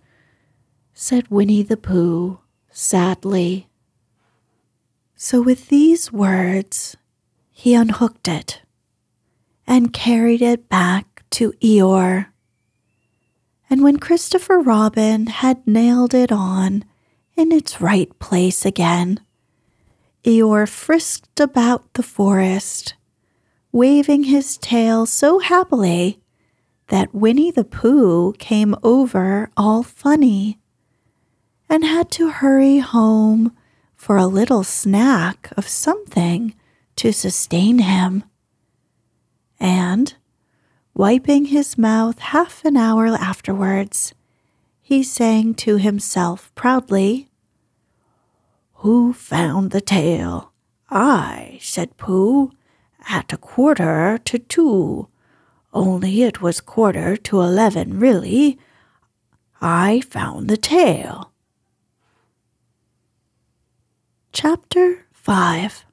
said 0.94 1.28
Winnie 1.30 1.64
the 1.64 1.78
Pooh 1.78 2.40
sadly. 2.74 3.70
So, 5.26 5.42
with 5.42 5.70
these 5.70 6.12
words, 6.12 6.98
he 7.50 7.74
unhooked 7.74 8.28
it 8.28 8.60
and 9.66 9.94
carried 9.94 10.42
it 10.42 10.68
back 10.68 11.24
to 11.30 11.54
Eeyore. 11.64 12.26
And 13.70 13.82
when 13.86 14.00
Christopher 14.00 14.60
Robin 14.60 15.28
had 15.28 15.66
nailed 15.66 16.14
it 16.14 16.30
on 16.30 16.84
in 17.38 17.54
its 17.54 17.80
right 17.80 18.12
place 18.20 18.66
again. 18.66 19.22
Eeyore 20.26 20.68
frisked 20.68 21.40
about 21.40 21.94
the 21.94 22.04
forest, 22.04 22.96
waving 23.72 24.24
his 24.24 24.58
tail 24.58 25.06
so 25.06 25.40
happily 25.40 26.20
that 26.90 27.16
Winnie 27.16 27.50
the 27.50 27.64
Pooh 27.64 28.34
came 28.40 28.76
over 28.84 29.50
all 29.56 29.84
funny 29.84 30.60
and 31.70 31.86
had 31.86 32.12
to 32.12 32.30
hurry 32.30 32.80
home 32.80 33.56
for 34.04 34.18
a 34.18 34.28
little 34.28 34.66
snack 34.66 35.50
of 35.56 35.66
something 35.66 36.54
to 36.94 37.14
sustain 37.14 37.80
him. 37.80 38.22
And, 39.62 40.14
wiping 40.94 41.46
his 41.46 41.78
mouth 41.78 42.20
half 42.20 42.66
an 42.66 42.76
hour 42.76 43.06
afterwards, 43.06 44.14
he 44.82 45.04
sang 45.04 45.54
to 45.54 45.78
himself 45.78 46.52
proudly, 46.54 47.30
Who 48.84 49.14
found 49.14 49.72
the 49.72 49.80
tail? 49.80 50.52
I, 50.90 51.58
said 51.62 51.96
Pooh, 51.96 52.52
at 53.08 53.32
a 53.32 53.38
quarter 53.38 54.20
to 54.26 54.38
two. 54.38 55.08
Only 55.74 56.24
it 56.24 56.42
was 56.42 56.60
quarter 56.60 57.16
to 57.16 57.40
eleven, 57.40 58.00
really. 58.02 58.60
I 59.62 60.02
found 60.02 60.50
the 60.50 60.58
tail. 60.58 61.33
Chapter 64.36 65.06
5 65.12 65.86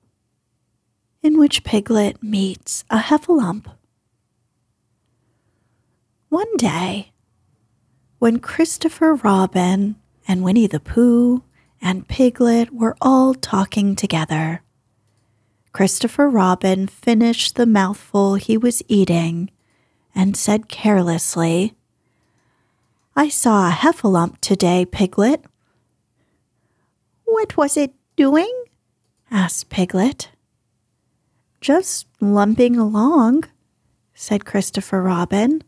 In 1.23 1.39
which 1.39 1.63
Piglet 1.63 2.23
meets 2.23 2.85
a 2.89 2.97
heffalump. 2.97 3.67
One 6.31 6.57
day, 6.57 7.13
when 8.19 8.39
Christopher 8.39 9.13
Robin 9.17 9.97
and 10.27 10.43
Winnie 10.43 10.67
the 10.67 10.81
Pooh 10.81 11.45
and 11.83 12.09
Piglet 12.09 12.73
were 12.73 12.97
all 13.03 13.35
talking 13.35 13.95
together, 13.95 14.63
Christopher 15.75 16.27
Robin 16.27 16.87
finished 16.89 17.57
the 17.57 17.67
mouthful 17.67 18.37
he 18.37 18.57
was 18.57 18.83
eating 18.89 19.51
and 20.15 20.35
said 20.35 20.67
carelessly, 20.71 21.75
I 23.15 23.29
saw 23.29 23.69
a 23.69 23.73
heffalump 23.73 24.39
today, 24.41 24.87
Piglet. 24.87 25.45
What 27.27 27.59
was 27.59 27.77
it 27.77 27.93
doing? 28.21 28.65
asked 29.31 29.71
Piglet. 29.71 30.29
Just 31.63 32.07
lumping 32.21 32.77
along, 32.77 33.45
said 34.13 34.45
Christopher 34.45 35.01
Robin. 35.01 35.65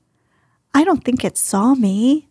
I 0.75 0.85
don't 0.85 1.03
think 1.03 1.25
it 1.25 1.39
saw 1.39 1.75
me. 1.75 2.29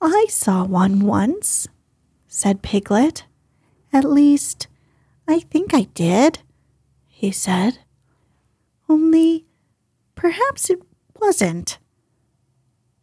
I 0.00 0.24
saw 0.30 0.64
one 0.64 1.00
once, 1.00 1.68
said 2.26 2.62
Piglet. 2.62 3.26
At 3.92 4.06
least, 4.06 4.66
I 5.28 5.40
think 5.40 5.74
I 5.74 5.88
did, 5.92 6.38
he 7.06 7.30
said. 7.30 7.80
Only 8.88 9.44
perhaps 10.14 10.70
it 10.70 10.80
wasn't. 11.20 11.76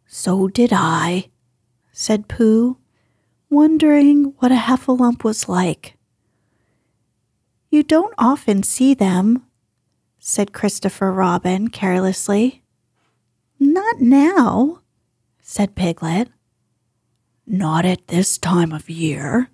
So 0.08 0.48
did 0.48 0.72
I, 0.72 1.30
said 1.92 2.26
Pooh, 2.26 2.78
wondering 3.54 4.34
what 4.38 4.52
a 4.52 4.56
heffalump 4.56 5.24
was 5.24 5.48
like. 5.48 5.96
You 7.70 7.82
don't 7.82 8.14
often 8.18 8.62
see 8.62 8.94
them, 8.94 9.44
said 10.18 10.52
Christopher 10.52 11.12
Robin 11.12 11.68
carelessly. 11.68 12.62
Not 13.58 14.00
now, 14.00 14.80
said 15.40 15.74
Piglet. 15.74 16.28
Not 17.46 17.84
at 17.84 18.08
this 18.08 18.38
time 18.38 18.72
of 18.72 18.88
year, 18.90 19.50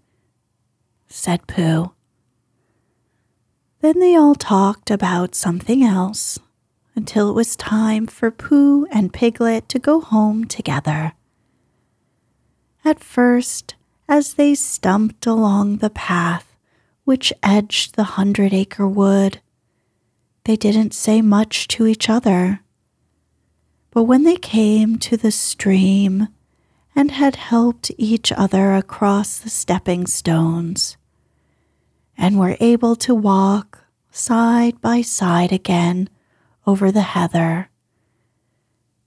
said 1.06 1.46
Pooh. 1.46 1.92
Then 3.80 3.98
they 3.98 4.14
all 4.14 4.34
talked 4.34 4.90
about 4.90 5.34
something 5.34 5.82
else 5.82 6.38
until 6.94 7.30
it 7.30 7.34
was 7.34 7.56
time 7.56 8.06
for 8.06 8.30
Pooh 8.30 8.86
and 8.92 9.12
Piglet 9.12 9.68
to 9.70 9.78
go 9.78 10.00
home 10.00 10.44
together. 10.44 11.14
At 12.84 13.02
first, 13.02 13.74
as 14.10 14.34
they 14.34 14.56
stumped 14.56 15.24
along 15.24 15.76
the 15.76 15.88
path 15.88 16.56
which 17.04 17.32
edged 17.44 17.94
the 17.94 18.18
hundred 18.18 18.52
acre 18.52 18.86
wood, 18.86 19.40
they 20.44 20.56
didn't 20.56 20.92
say 20.92 21.22
much 21.22 21.68
to 21.68 21.86
each 21.86 22.10
other. 22.10 22.60
But 23.92 24.02
when 24.04 24.24
they 24.24 24.34
came 24.34 24.98
to 24.98 25.16
the 25.16 25.30
stream 25.30 26.26
and 26.94 27.12
had 27.12 27.36
helped 27.36 27.92
each 27.98 28.32
other 28.32 28.74
across 28.74 29.38
the 29.38 29.48
stepping 29.48 30.08
stones, 30.08 30.96
and 32.18 32.38
were 32.38 32.56
able 32.58 32.96
to 32.96 33.14
walk 33.14 33.84
side 34.10 34.80
by 34.80 35.02
side 35.02 35.52
again 35.52 36.08
over 36.66 36.90
the 36.90 37.02
heather, 37.02 37.70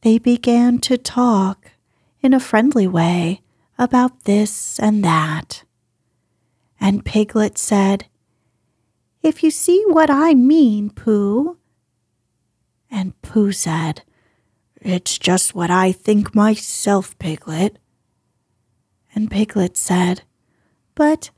they 0.02 0.18
began 0.18 0.80
to 0.80 0.98
talk 0.98 1.72
in 2.22 2.34
a 2.34 2.40
friendly 2.40 2.88
way 2.88 3.43
about 3.78 4.24
this 4.24 4.80
and 4.80 5.04
that. 5.04 5.64
And 6.80 7.06
Piglet 7.06 7.58
said, 7.58 8.06
If 9.22 9.44
you 9.44 9.52
see 9.52 9.84
what 9.88 10.10
I 10.10 10.34
mean, 10.34 10.90
Pooh. 10.90 11.58
And 12.92 13.20
Pooh 13.22 13.52
said, 13.52 14.04
It's 14.82 15.18
just 15.18 15.56
what 15.56 15.72
I 15.72 15.92
think 15.92 16.36
myself, 16.36 17.18
Piglet. 17.20 17.78
And 19.16 19.32
Piglet 19.32 19.78
said, 19.78 20.24
But 20.96 21.30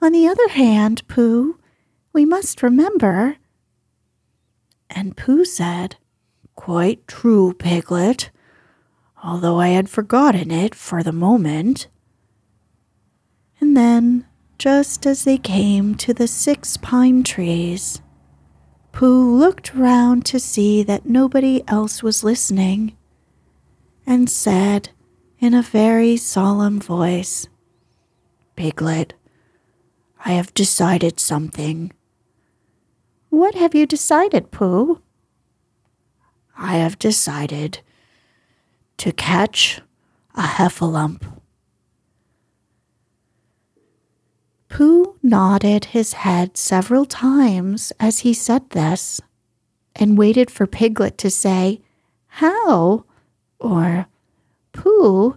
on 0.00 0.12
the 0.12 0.26
other 0.26 0.48
hand, 0.48 1.06
Pooh, 1.08 1.58
we 2.12 2.24
must 2.24 2.62
remember. 2.62 3.36
And 4.90 5.16
Pooh 5.16 5.44
said, 5.44 5.96
Quite 6.56 7.06
true, 7.06 7.54
Piglet, 7.54 8.30
although 9.22 9.58
I 9.60 9.68
had 9.68 9.88
forgotten 9.88 10.50
it 10.50 10.74
for 10.74 11.02
the 11.02 11.12
moment. 11.12 11.88
And 13.60 13.76
then, 13.76 14.26
just 14.58 15.06
as 15.06 15.24
they 15.24 15.38
came 15.38 15.94
to 15.96 16.14
the 16.14 16.28
six 16.28 16.76
pine 16.76 17.22
trees, 17.22 18.00
Pooh 18.92 19.36
looked 19.36 19.74
round 19.74 20.24
to 20.26 20.40
see 20.40 20.82
that 20.82 21.06
nobody 21.06 21.62
else 21.68 22.02
was 22.02 22.24
listening 22.24 22.96
and 24.06 24.28
said 24.28 24.90
in 25.38 25.54
a 25.54 25.62
very 25.62 26.16
solemn 26.16 26.80
voice, 26.80 27.46
Piglet, 28.56 29.14
I 30.24 30.32
have 30.32 30.52
decided 30.54 31.20
something. 31.20 31.92
What 33.28 33.54
have 33.54 33.74
you 33.74 33.86
decided, 33.86 34.50
Pooh? 34.50 35.00
I 36.56 36.76
have 36.76 36.98
decided 36.98 37.80
to 38.98 39.12
catch 39.12 39.80
a 40.34 40.42
heffalump. 40.42 41.22
Pooh 44.68 45.16
nodded 45.22 45.86
his 45.86 46.12
head 46.12 46.56
several 46.56 47.04
times 47.04 47.92
as 47.98 48.20
he 48.20 48.34
said 48.34 48.70
this 48.70 49.20
and 49.96 50.18
waited 50.18 50.50
for 50.50 50.66
Piglet 50.66 51.18
to 51.18 51.30
say, 51.30 51.80
How? 52.26 53.04
or 53.58 54.06
Pooh, 54.72 55.36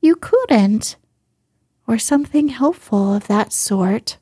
you 0.00 0.14
couldn't, 0.14 0.96
or 1.88 1.98
something 1.98 2.48
helpful 2.48 3.14
of 3.14 3.26
that 3.26 3.52
sort. 3.52 4.18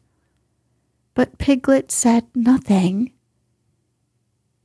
But 1.14 1.38
Piglet 1.38 1.92
said 1.92 2.24
nothing. 2.34 3.12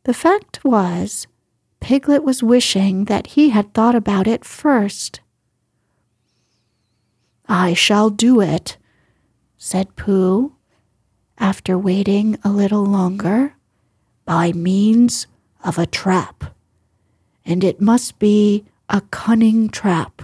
The 0.03 0.13
fact 0.13 0.63
was, 0.63 1.27
Piglet 1.79 2.23
was 2.23 2.43
wishing 2.43 3.05
that 3.05 3.27
he 3.27 3.49
had 3.49 3.73
thought 3.73 3.95
about 3.95 4.27
it 4.27 4.45
first. 4.45 5.21
I 7.47 7.73
shall 7.73 8.09
do 8.09 8.41
it, 8.41 8.77
said 9.57 9.95
Pooh, 9.95 10.55
after 11.37 11.77
waiting 11.77 12.37
a 12.43 12.49
little 12.49 12.85
longer, 12.85 13.55
by 14.25 14.51
means 14.51 15.25
of 15.63 15.77
a 15.77 15.87
trap. 15.87 16.55
And 17.45 17.63
it 17.63 17.81
must 17.81 18.19
be 18.19 18.65
a 18.89 19.01
cunning 19.09 19.69
trap, 19.69 20.21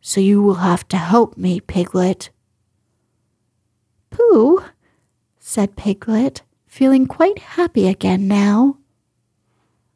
so 0.00 0.20
you 0.20 0.42
will 0.42 0.56
have 0.56 0.86
to 0.88 0.96
help 0.98 1.36
me, 1.36 1.60
Piglet. 1.60 2.30
Pooh, 4.10 4.62
said 5.38 5.76
Piglet, 5.76 6.42
feeling 6.66 7.06
quite 7.06 7.38
happy 7.38 7.88
again 7.88 8.28
now. 8.28 8.76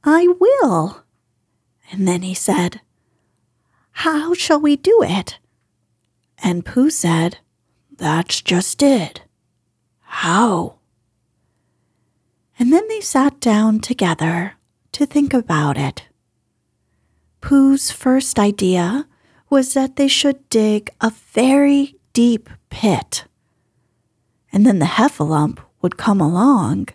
I 0.09 0.29
will. 0.29 1.03
And 1.91 2.07
then 2.07 2.23
he 2.23 2.33
said, 2.33 2.81
How 3.91 4.35
shall 4.35 4.61
we 4.61 4.77
do 4.77 5.03
it? 5.03 5.41
And 6.39 6.65
Pooh 6.65 6.91
said, 6.91 7.39
That's 7.91 8.41
just 8.41 8.83
it. 8.85 9.23
How? 10.03 10.77
And 12.57 12.73
then 12.73 12.87
they 12.89 13.01
sat 13.01 13.41
down 13.41 13.81
together 13.81 14.55
to 14.93 15.07
think 15.07 15.35
about 15.35 15.77
it. 15.77 16.07
Pooh's 17.41 17.91
first 17.91 18.39
idea 18.39 19.09
was 19.51 19.75
that 19.75 19.97
they 19.97 20.09
should 20.09 20.49
dig 20.49 20.89
a 21.01 21.11
very 21.11 21.97
deep 22.13 22.49
pit. 22.71 23.25
And 24.53 24.65
then 24.65 24.79
the 24.79 24.87
heffalump 24.87 25.59
would 25.83 25.97
come 25.97 26.21
along 26.21 26.89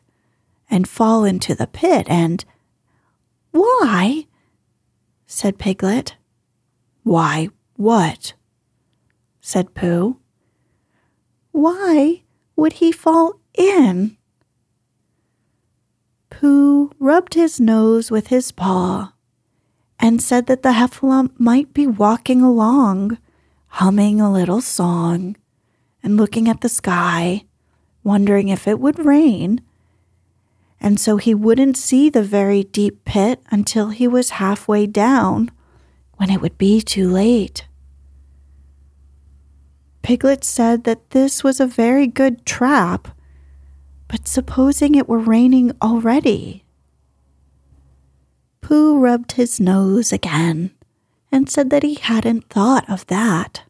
and 0.70 0.88
fall 0.88 1.26
into 1.26 1.54
the 1.54 1.68
pit 1.68 2.08
and. 2.10 2.46
Why? 3.52 4.26
said 5.26 5.58
Piglet. 5.58 6.16
Why, 7.04 7.50
what? 7.76 8.34
said 9.40 9.74
Pooh. 9.74 10.18
Why 11.52 12.24
would 12.56 12.74
he 12.74 12.92
fall 12.92 13.40
in? 13.54 14.18
Pooh 16.30 16.92
rubbed 17.00 17.34
his 17.34 17.60
nose 17.60 18.10
with 18.10 18.28
his 18.28 18.52
paw 18.52 19.14
and 20.00 20.22
said 20.22 20.48
that 20.48 20.64
the 20.64 20.74
heffalump 20.74 21.40
might 21.40 21.74
be 21.74 21.86
walking 21.86 22.42
along, 22.42 23.18
humming 23.68 24.20
a 24.20 24.32
little 24.32 24.62
song 24.62 25.36
and 26.02 26.18
looking 26.18 26.50
at 26.50 26.62
the 26.62 26.70
sky, 26.70 27.46
wondering 28.04 28.50
if 28.50 28.68
it 28.68 28.80
would 28.80 29.06
rain. 29.06 29.62
And 30.84 31.00
so 31.00 31.18
he 31.18 31.36
wouldn't 31.36 31.78
see 31.78 32.10
the 32.10 32.24
very 32.24 32.64
deep 32.64 33.06
pit 33.06 33.40
until 33.52 33.90
he 33.90 34.08
was 34.08 34.32
halfway 34.32 34.88
down, 34.88 35.52
when 36.18 36.32
it 36.32 36.42
would 36.42 36.58
be 36.58 36.82
too 36.82 37.10
late. 37.10 37.68
Piglet 40.02 40.44
said 40.44 40.84
that 40.86 41.12
this 41.12 41.44
was 41.44 41.60
a 41.60 41.68
very 41.68 42.08
good 42.08 42.46
trap, 42.46 43.10
but 44.08 44.28
supposing 44.28 44.96
it 44.96 45.08
were 45.08 45.20
raining 45.20 45.72
already? 45.82 46.66
Pooh 48.62 48.98
rubbed 48.98 49.34
his 49.34 49.60
nose 49.60 50.12
again 50.12 50.72
and 51.32 51.50
said 51.50 51.70
that 51.70 51.84
he 51.84 51.96
hadn't 51.96 52.50
thought 52.50 52.90
of 52.90 53.06
that. 53.08 53.64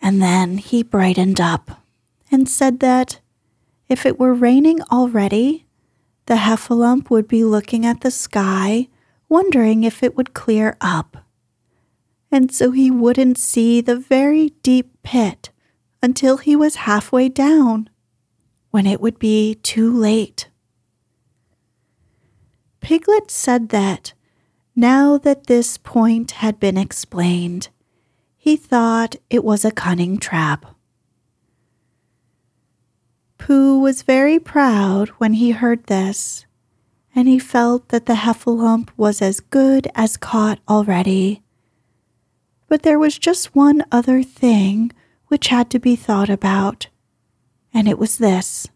And 0.00 0.22
then 0.22 0.58
he 0.58 0.82
brightened 0.82 1.40
up 1.40 1.82
and 2.30 2.48
said 2.48 2.80
that 2.80 3.20
if 3.88 4.04
it 4.04 4.18
were 4.18 4.34
raining 4.34 4.82
already, 4.90 5.66
the 6.26 6.36
heffalump 6.36 7.10
would 7.10 7.26
be 7.26 7.44
looking 7.44 7.86
at 7.86 8.02
the 8.02 8.10
sky, 8.10 8.88
wondering 9.28 9.84
if 9.84 10.02
it 10.02 10.16
would 10.16 10.34
clear 10.34 10.76
up 10.80 11.16
and 12.30 12.52
so 12.52 12.70
he 12.70 12.90
wouldn't 12.90 13.38
see 13.38 13.80
the 13.80 13.96
very 13.96 14.50
deep 14.62 14.90
pit 15.02 15.50
until 16.02 16.36
he 16.36 16.54
was 16.54 16.76
halfway 16.76 17.28
down, 17.28 17.88
when 18.70 18.86
it 18.86 19.00
would 19.00 19.18
be 19.18 19.54
too 19.54 19.92
late. 19.92 20.48
Piglet 22.80 23.30
said 23.30 23.70
that, 23.70 24.12
now 24.76 25.18
that 25.18 25.46
this 25.46 25.76
point 25.76 26.32
had 26.32 26.60
been 26.60 26.76
explained, 26.76 27.68
he 28.36 28.56
thought 28.56 29.16
it 29.28 29.42
was 29.42 29.64
a 29.64 29.72
cunning 29.72 30.18
trap. 30.18 30.66
Pooh 33.38 33.78
was 33.78 34.02
very 34.02 34.38
proud 34.38 35.08
when 35.18 35.34
he 35.34 35.52
heard 35.52 35.84
this, 35.84 36.44
and 37.14 37.26
he 37.26 37.38
felt 37.38 37.88
that 37.88 38.06
the 38.06 38.14
heffalump 38.14 38.90
was 38.96 39.22
as 39.22 39.40
good 39.40 39.88
as 39.94 40.16
caught 40.16 40.58
already. 40.68 41.42
But 42.68 42.82
there 42.82 42.98
was 42.98 43.18
just 43.18 43.54
one 43.54 43.84
other 43.90 44.22
thing 44.22 44.92
which 45.28 45.48
had 45.48 45.70
to 45.70 45.78
be 45.78 45.96
thought 45.96 46.28
about, 46.28 46.88
and 47.72 47.88
it 47.88 47.98
was 47.98 48.18
this. 48.18 48.68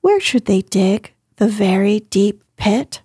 Where 0.00 0.20
should 0.20 0.44
they 0.44 0.62
dig 0.62 1.14
the 1.36 1.48
very 1.48 2.00
deep 2.00 2.44
pit? 2.56 3.02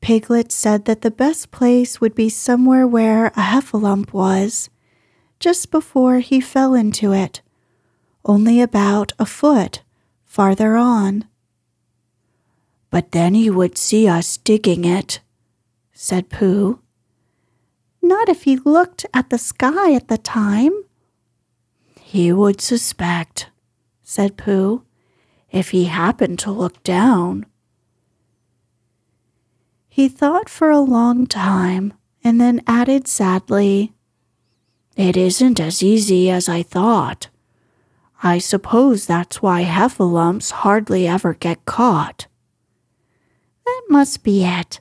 Piglet 0.00 0.52
said 0.52 0.84
that 0.84 1.00
the 1.00 1.10
best 1.10 1.50
place 1.50 2.00
would 2.00 2.14
be 2.14 2.28
somewhere 2.28 2.86
where 2.86 3.26
a 3.28 3.40
heffalump 3.40 4.12
was, 4.12 4.70
just 5.40 5.72
before 5.72 6.20
he 6.20 6.40
fell 6.40 6.74
into 6.74 7.12
it, 7.12 7.40
only 8.26 8.60
about 8.60 9.12
a 9.18 9.24
foot 9.24 9.82
farther 10.24 10.76
on. 10.76 11.24
But 12.90 13.12
then 13.12 13.34
he 13.34 13.48
would 13.48 13.78
see 13.78 14.06
us 14.06 14.36
digging 14.36 14.84
it, 14.84 15.20
said 15.92 16.28
Pooh. 16.28 16.80
Not 18.02 18.28
if 18.28 18.42
he 18.42 18.56
looked 18.56 19.06
at 19.14 19.30
the 19.30 19.38
sky 19.38 19.94
at 19.94 20.08
the 20.08 20.18
time. 20.18 20.84
He 22.00 22.32
would 22.32 22.60
suspect, 22.60 23.48
said 24.02 24.36
Pooh, 24.36 24.82
if 25.50 25.70
he 25.70 25.84
happened 25.86 26.38
to 26.40 26.50
look 26.50 26.82
down. 26.82 27.46
He 29.88 30.08
thought 30.08 30.48
for 30.48 30.70
a 30.70 30.80
long 30.80 31.26
time 31.26 31.94
and 32.22 32.40
then 32.40 32.62
added 32.66 33.08
sadly, 33.08 33.94
It 34.96 35.16
isn't 35.16 35.58
as 35.58 35.82
easy 35.82 36.30
as 36.30 36.48
I 36.48 36.62
thought. 36.62 37.28
I 38.26 38.38
suppose 38.38 39.06
that's 39.06 39.40
why 39.40 39.62
heffalumps 39.62 40.50
hardly 40.50 41.06
ever 41.06 41.32
get 41.32 41.64
caught. 41.64 42.26
That 43.64 43.82
must 43.88 44.24
be 44.24 44.44
it, 44.44 44.80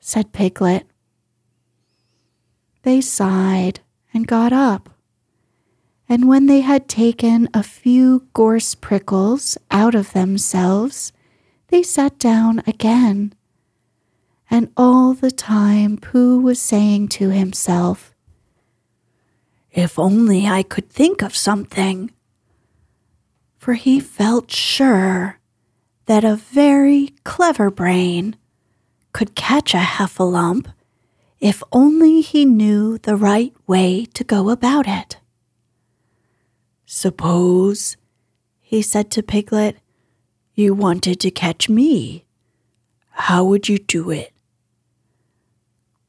said 0.00 0.32
Piglet. 0.32 0.86
They 2.82 3.02
sighed 3.02 3.80
and 4.14 4.26
got 4.26 4.54
up. 4.54 4.88
And 6.08 6.26
when 6.26 6.46
they 6.46 6.62
had 6.62 6.88
taken 6.88 7.50
a 7.52 7.62
few 7.62 8.28
gorse 8.32 8.74
prickles 8.74 9.58
out 9.70 9.94
of 9.94 10.14
themselves, 10.14 11.12
they 11.68 11.82
sat 11.82 12.18
down 12.18 12.62
again. 12.66 13.34
And 14.50 14.72
all 14.74 15.12
the 15.12 15.30
time 15.30 15.98
Pooh 15.98 16.40
was 16.40 16.62
saying 16.62 17.08
to 17.08 17.28
himself, 17.28 18.14
If 19.70 19.98
only 19.98 20.46
I 20.46 20.62
could 20.62 20.88
think 20.88 21.20
of 21.20 21.36
something. 21.36 22.10
For 23.64 23.72
he 23.72 23.98
felt 23.98 24.50
sure 24.50 25.38
that 26.04 26.22
a 26.22 26.36
very 26.36 27.14
clever 27.24 27.70
brain 27.70 28.36
could 29.14 29.34
catch 29.34 29.72
a 29.72 29.78
heffalump 29.78 30.70
if 31.40 31.62
only 31.72 32.20
he 32.20 32.44
knew 32.44 32.98
the 32.98 33.16
right 33.16 33.54
way 33.66 34.04
to 34.12 34.22
go 34.22 34.50
about 34.50 34.86
it. 34.86 35.16
Suppose, 36.84 37.96
he 38.60 38.82
said 38.82 39.10
to 39.12 39.22
Piglet, 39.22 39.78
you 40.54 40.74
wanted 40.74 41.18
to 41.20 41.30
catch 41.30 41.66
me. 41.66 42.26
How 43.12 43.44
would 43.44 43.66
you 43.66 43.78
do 43.78 44.10
it? 44.10 44.34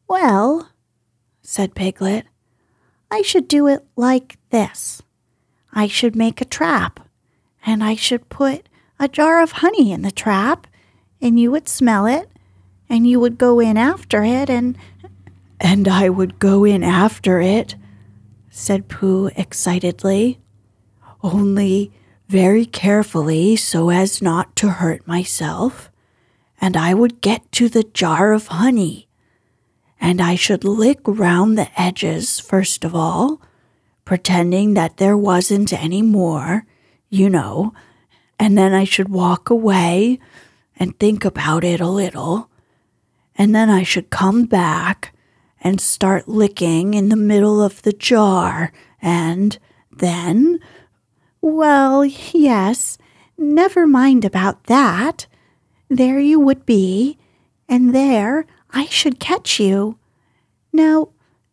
Well, 0.09 0.71
said 1.41 1.73
Piglet, 1.73 2.25
I 3.09 3.21
should 3.21 3.47
do 3.47 3.67
it 3.67 3.85
like 3.95 4.39
this. 4.49 5.01
I 5.71 5.87
should 5.87 6.17
make 6.17 6.41
a 6.41 6.51
trap, 6.59 6.99
and 7.65 7.83
I 7.83 7.95
should 7.95 8.29
put 8.29 8.69
a 8.99 9.07
jar 9.07 9.41
of 9.41 9.53
honey 9.53 9.91
in 9.91 10.03
the 10.03 10.11
trap, 10.11 10.67
and 11.21 11.39
you 11.39 11.51
would 11.51 11.67
smell 11.67 12.05
it, 12.05 12.29
and 12.87 13.07
you 13.07 13.19
would 13.19 13.37
go 13.37 13.59
in 13.59 13.77
after 13.77 14.23
it 14.23 14.49
and 14.49 14.77
and 15.59 15.87
I 15.87 16.09
would 16.09 16.37
go 16.37 16.65
in 16.65 16.83
after 16.83 17.39
it, 17.39 17.75
said 18.49 18.89
Pooh 18.89 19.31
excitedly. 19.35 20.39
Only 21.23 21.91
very 22.27 22.65
carefully 22.65 23.55
so 23.55 23.89
as 23.89 24.21
not 24.21 24.55
to 24.57 24.69
hurt 24.69 25.07
myself, 25.07 25.89
and 26.59 26.75
I 26.75 26.93
would 26.93 27.21
get 27.21 27.51
to 27.53 27.69
the 27.69 27.83
jar 27.83 28.33
of 28.33 28.47
honey, 28.47 29.07
and 29.99 30.21
I 30.21 30.35
should 30.35 30.63
lick 30.63 30.99
round 31.05 31.57
the 31.57 31.69
edges 31.79 32.39
first 32.39 32.83
of 32.83 32.93
all, 32.93 33.41
pretending 34.03 34.73
that 34.73 34.97
there 34.97 35.17
wasn't 35.17 35.71
any 35.73 36.01
more, 36.01 36.65
you 37.09 37.29
know, 37.29 37.73
and 38.39 38.57
then 38.57 38.73
I 38.73 38.83
should 38.83 39.09
walk 39.09 39.49
away 39.49 40.19
and 40.77 40.97
think 40.99 41.23
about 41.23 41.63
it 41.63 41.79
a 41.79 41.87
little, 41.87 42.49
and 43.37 43.55
then 43.55 43.69
I 43.69 43.83
should 43.83 44.09
come 44.09 44.45
back 44.45 45.13
and 45.61 45.79
start 45.79 46.27
licking 46.27 46.93
in 46.93 47.09
the 47.09 47.15
middle 47.15 47.61
of 47.61 47.81
the 47.81 47.93
jar, 47.93 48.71
and 49.01 49.57
then, 49.91 50.59
well, 51.41 52.03
yes, 52.03 52.97
never 53.37 53.87
mind 53.87 54.25
about 54.25 54.65
that. 54.65 55.27
There 55.89 56.19
you 56.19 56.39
would 56.39 56.65
be, 56.65 57.17
and 57.69 57.93
there 57.95 58.45
I 58.71 58.85
should 58.87 59.19
catch 59.19 59.59
you. 59.59 59.97
Now, 60.73 61.09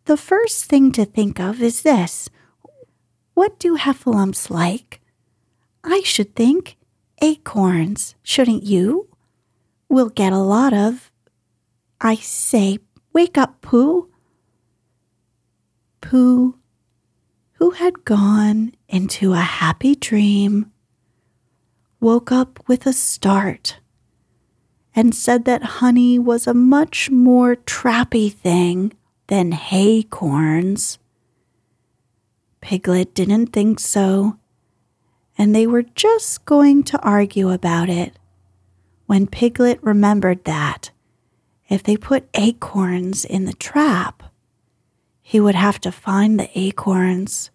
the 0.06 0.16
first 0.16 0.64
thing 0.64 0.90
to 0.92 1.04
think 1.04 1.38
of 1.38 1.62
is 1.62 1.82
this 1.82 2.28
What 3.34 3.58
do 3.58 3.76
heffalumps 3.76 4.50
like? 4.50 5.01
I 5.84 6.02
should 6.04 6.34
think 6.34 6.76
haycorns, 7.20 8.14
shouldn't 8.22 8.62
you? 8.62 9.08
We'll 9.88 10.08
get 10.10 10.32
a 10.32 10.38
lot 10.38 10.72
of. 10.72 11.10
I 12.00 12.16
say, 12.16 12.78
Wake 13.12 13.36
up, 13.36 13.60
Pooh. 13.60 14.08
Pooh, 16.00 16.56
who 17.54 17.70
had 17.70 18.04
gone 18.04 18.74
into 18.88 19.32
a 19.34 19.40
happy 19.40 19.94
dream, 19.94 20.72
woke 22.00 22.32
up 22.32 22.58
with 22.66 22.86
a 22.86 22.92
start 22.92 23.78
and 24.94 25.14
said 25.14 25.44
that 25.44 25.62
honey 25.62 26.18
was 26.18 26.46
a 26.46 26.54
much 26.54 27.10
more 27.10 27.54
trappy 27.54 28.32
thing 28.32 28.92
than 29.28 29.52
haycorns. 29.52 30.98
Piglet 32.60 33.14
didn't 33.14 33.48
think 33.48 33.78
so, 33.78 34.38
and 35.42 35.56
they 35.56 35.66
were 35.66 35.82
just 35.82 36.44
going 36.44 36.84
to 36.84 37.00
argue 37.00 37.50
about 37.50 37.88
it 37.88 38.16
when 39.06 39.26
Piglet 39.26 39.82
remembered 39.82 40.44
that 40.44 40.92
if 41.68 41.82
they 41.82 41.96
put 41.96 42.28
acorns 42.34 43.24
in 43.24 43.44
the 43.44 43.52
trap, 43.52 44.22
he 45.20 45.40
would 45.40 45.56
have 45.56 45.80
to 45.80 45.90
find 45.90 46.38
the 46.38 46.48
acorns. 46.56 47.50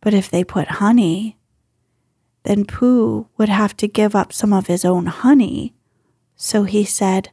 But 0.00 0.14
if 0.14 0.30
they 0.30 0.42
put 0.42 0.80
honey, 0.80 1.36
then 2.44 2.64
Pooh 2.64 3.28
would 3.36 3.50
have 3.50 3.76
to 3.76 3.86
give 3.86 4.16
up 4.16 4.32
some 4.32 4.54
of 4.54 4.66
his 4.66 4.82
own 4.82 5.04
honey. 5.04 5.74
So 6.34 6.64
he 6.64 6.86
said, 6.86 7.28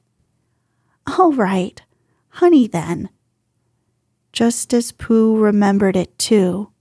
All 1.17 1.31
right, 1.31 1.81
honey 2.31 2.67
then. 2.67 3.07
Just 4.33 4.73
as 4.73 4.91
Pooh 4.91 5.37
remembered 5.37 5.95
it 5.95 6.19
too, 6.19 6.73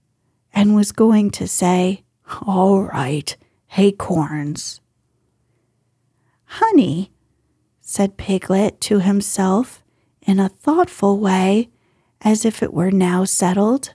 and 0.53 0.75
was 0.75 0.91
going 0.91 1.31
to 1.31 1.47
say, 1.47 2.03
All 2.45 2.83
right, 2.83 3.35
acorns. 3.77 4.81
Honey, 6.45 7.11
said 7.81 8.17
Piglet 8.17 8.81
to 8.81 8.99
himself 8.99 9.83
in 10.21 10.39
a 10.39 10.49
thoughtful 10.49 11.19
way, 11.19 11.69
as 12.21 12.43
if 12.45 12.61
it 12.61 12.73
were 12.73 12.91
now 12.91 13.23
settled. 13.23 13.93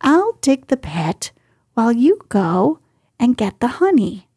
I'll 0.00 0.32
dig 0.40 0.66
the 0.66 0.76
pit 0.76 1.32
while 1.74 1.92
you 1.92 2.20
go 2.28 2.80
and 3.18 3.36
get 3.36 3.60
the 3.60 3.68
honey. 3.68 4.28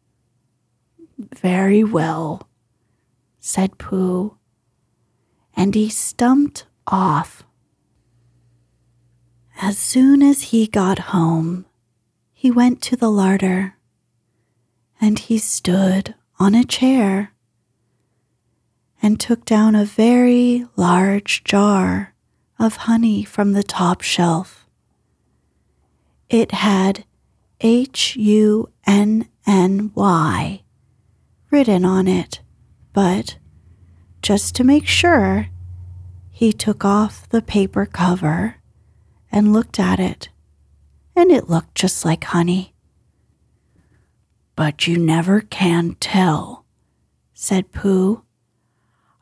Very 1.18 1.84
well, 1.84 2.48
said 3.38 3.78
Pooh, 3.78 4.36
and 5.54 5.74
he 5.74 5.88
stumped 5.88 6.66
off. 6.86 7.44
As 9.60 9.78
soon 9.78 10.22
as 10.22 10.42
he 10.42 10.66
got 10.66 10.98
home, 10.98 11.66
he 12.44 12.50
went 12.50 12.82
to 12.82 12.94
the 12.94 13.10
larder, 13.10 13.74
and 15.00 15.18
he 15.18 15.38
stood 15.38 16.14
on 16.38 16.54
a 16.54 16.62
chair 16.62 17.32
and 19.00 19.18
took 19.18 19.46
down 19.46 19.74
a 19.74 19.86
very 19.86 20.66
large 20.76 21.42
jar 21.44 22.14
of 22.58 22.76
honey 22.84 23.24
from 23.24 23.52
the 23.52 23.62
top 23.62 24.02
shelf. 24.02 24.66
It 26.28 26.52
had 26.52 27.06
H 27.62 28.14
U 28.16 28.68
N 28.86 29.26
N 29.46 29.90
Y 29.94 30.62
written 31.50 31.86
on 31.86 32.06
it, 32.06 32.42
but 32.92 33.38
just 34.20 34.54
to 34.56 34.64
make 34.64 34.86
sure, 34.86 35.48
he 36.30 36.52
took 36.52 36.84
off 36.84 37.26
the 37.30 37.40
paper 37.40 37.86
cover 37.86 38.56
and 39.32 39.54
looked 39.54 39.80
at 39.80 39.98
it, 39.98 40.28
and 41.16 41.30
it 41.30 41.48
looked 41.48 41.74
just 41.74 42.04
like 42.04 42.24
honey. 42.24 42.74
But 44.56 44.86
you 44.86 44.98
never 44.98 45.40
can 45.40 45.96
tell, 46.00 46.64
said 47.32 47.72
Pooh. 47.72 48.22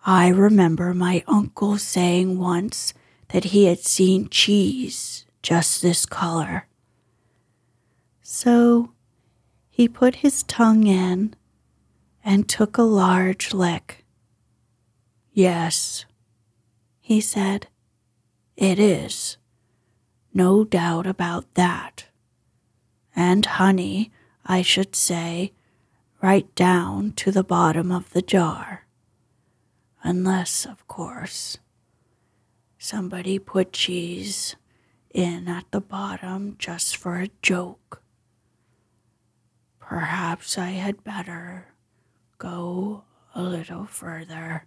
I 0.05 0.29
remember 0.29 0.93
my 0.95 1.23
uncle 1.27 1.79
saying 1.79 2.39
once 2.39 2.93
that 3.29 3.45
he 3.45 3.65
had 3.65 3.81
seen 3.81 4.29
cheese 4.29 5.27
just 5.43 5.81
this 5.81 6.05
color. 6.07 6.67
So 8.23 8.93
he 9.71 9.89
put 9.89 10.17
his 10.17 10.43
tongue 10.43 10.87
in 10.87 11.35
and 12.25 12.49
took 12.49 12.77
a 12.77 12.83
large 12.83 13.53
lick. 13.53 14.05
Yes, 15.33 16.05
he 17.01 17.21
said, 17.21 17.69
it 18.57 18.79
is. 18.79 19.39
No 20.35 20.65
doubt 20.65 21.07
about 21.07 21.55
that. 21.55 22.07
And 23.15 23.45
honey, 23.45 24.11
I 24.47 24.63
should 24.63 24.97
say, 24.97 25.53
right 26.23 26.53
down 26.55 27.13
to 27.13 27.31
the 27.31 27.45
bottom 27.45 27.93
of 27.93 28.13
the 28.13 28.23
jar. 28.23 28.87
Unless, 30.03 30.67
of 30.67 30.87
course, 30.89 31.59
somebody 32.79 33.39
put 33.39 33.73
cheese 33.73 34.57
in 35.13 35.49
at 35.49 35.67
the 35.71 35.81
bottom 35.81 36.57
just 36.59 36.97
for 36.97 37.17
a 37.17 37.31
joke. 37.43 38.03
Perhaps 39.79 40.57
I 40.57 40.71
had 40.71 41.05
better 41.05 41.67
go 42.39 43.05
a 43.35 43.43
little 43.43 43.85
further, 43.85 44.67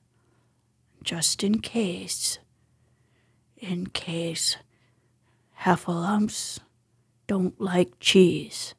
just 1.03 1.43
in 1.43 1.59
case. 1.59 2.37
In 3.57 3.87
case 3.87 4.57
heffalumps 5.61 6.59
don't 7.27 7.59
like 7.59 7.99
cheese, 7.99 8.75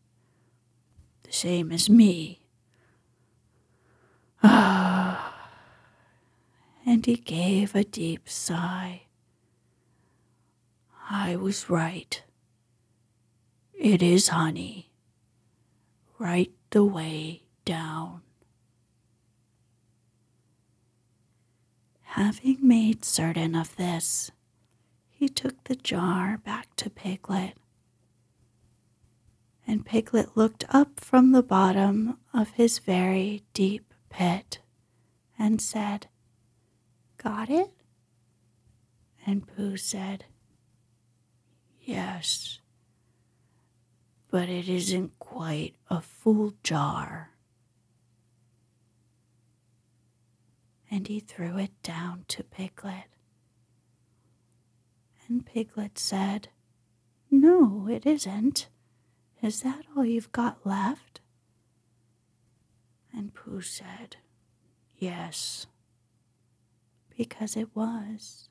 the 1.24 1.32
same 1.32 1.72
as 1.72 1.90
me. 1.90 2.40
Ah. 4.42 5.34
and 6.86 7.04
he 7.06 7.16
gave 7.16 7.74
a 7.74 7.84
deep 7.84 8.28
sigh. 8.28 9.02
I 11.10 11.36
was 11.36 11.68
right. 11.70 12.22
It 13.74 14.02
is 14.02 14.28
honey 14.28 14.90
right 16.18 16.52
the 16.70 16.84
way 16.84 17.42
down. 17.64 18.22
Having 22.02 22.66
made 22.66 23.04
certain 23.04 23.54
of 23.54 23.76
this, 23.76 24.30
took 25.28 25.64
the 25.64 25.76
jar 25.76 26.38
back 26.38 26.74
to 26.76 26.90
Piglet. 26.90 27.54
And 29.66 29.84
Piglet 29.84 30.36
looked 30.36 30.64
up 30.68 31.00
from 31.00 31.32
the 31.32 31.42
bottom 31.42 32.18
of 32.32 32.50
his 32.50 32.78
very 32.78 33.42
deep 33.52 33.92
pit 34.08 34.60
and 35.38 35.60
said, 35.60 36.08
Got 37.16 37.50
it? 37.50 37.70
And 39.26 39.46
Pooh 39.46 39.76
said, 39.76 40.26
Yes 41.80 42.60
but 44.36 44.50
it 44.50 44.68
isn't 44.68 45.18
quite 45.18 45.74
a 45.88 46.00
full 46.00 46.52
jar. 46.62 47.30
And 50.90 51.08
he 51.08 51.20
threw 51.20 51.56
it 51.56 51.70
down 51.82 52.26
to 52.28 52.44
Piglet. 52.44 53.04
And 55.28 55.44
Piglet 55.44 55.98
said, 55.98 56.48
No, 57.30 57.88
it 57.88 58.06
isn't. 58.06 58.68
Is 59.42 59.62
that 59.62 59.84
all 59.96 60.04
you've 60.04 60.32
got 60.32 60.64
left? 60.66 61.20
And 63.12 63.34
Pooh 63.34 63.60
said, 63.62 64.16
Yes, 64.98 65.66
because 67.16 67.56
it 67.56 67.74
was. 67.74 68.48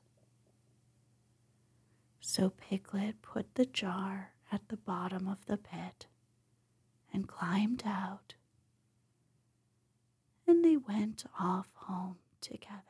So 2.20 2.50
Piglet 2.50 3.22
put 3.22 3.54
the 3.54 3.66
jar 3.66 4.32
at 4.52 4.68
the 4.68 4.76
bottom 4.76 5.26
of 5.28 5.46
the 5.46 5.56
pit 5.56 6.06
and 7.12 7.26
climbed 7.28 7.84
out, 7.86 8.34
and 10.46 10.64
they 10.64 10.76
went 10.76 11.24
off 11.38 11.68
home 11.74 12.16
together. 12.40 12.82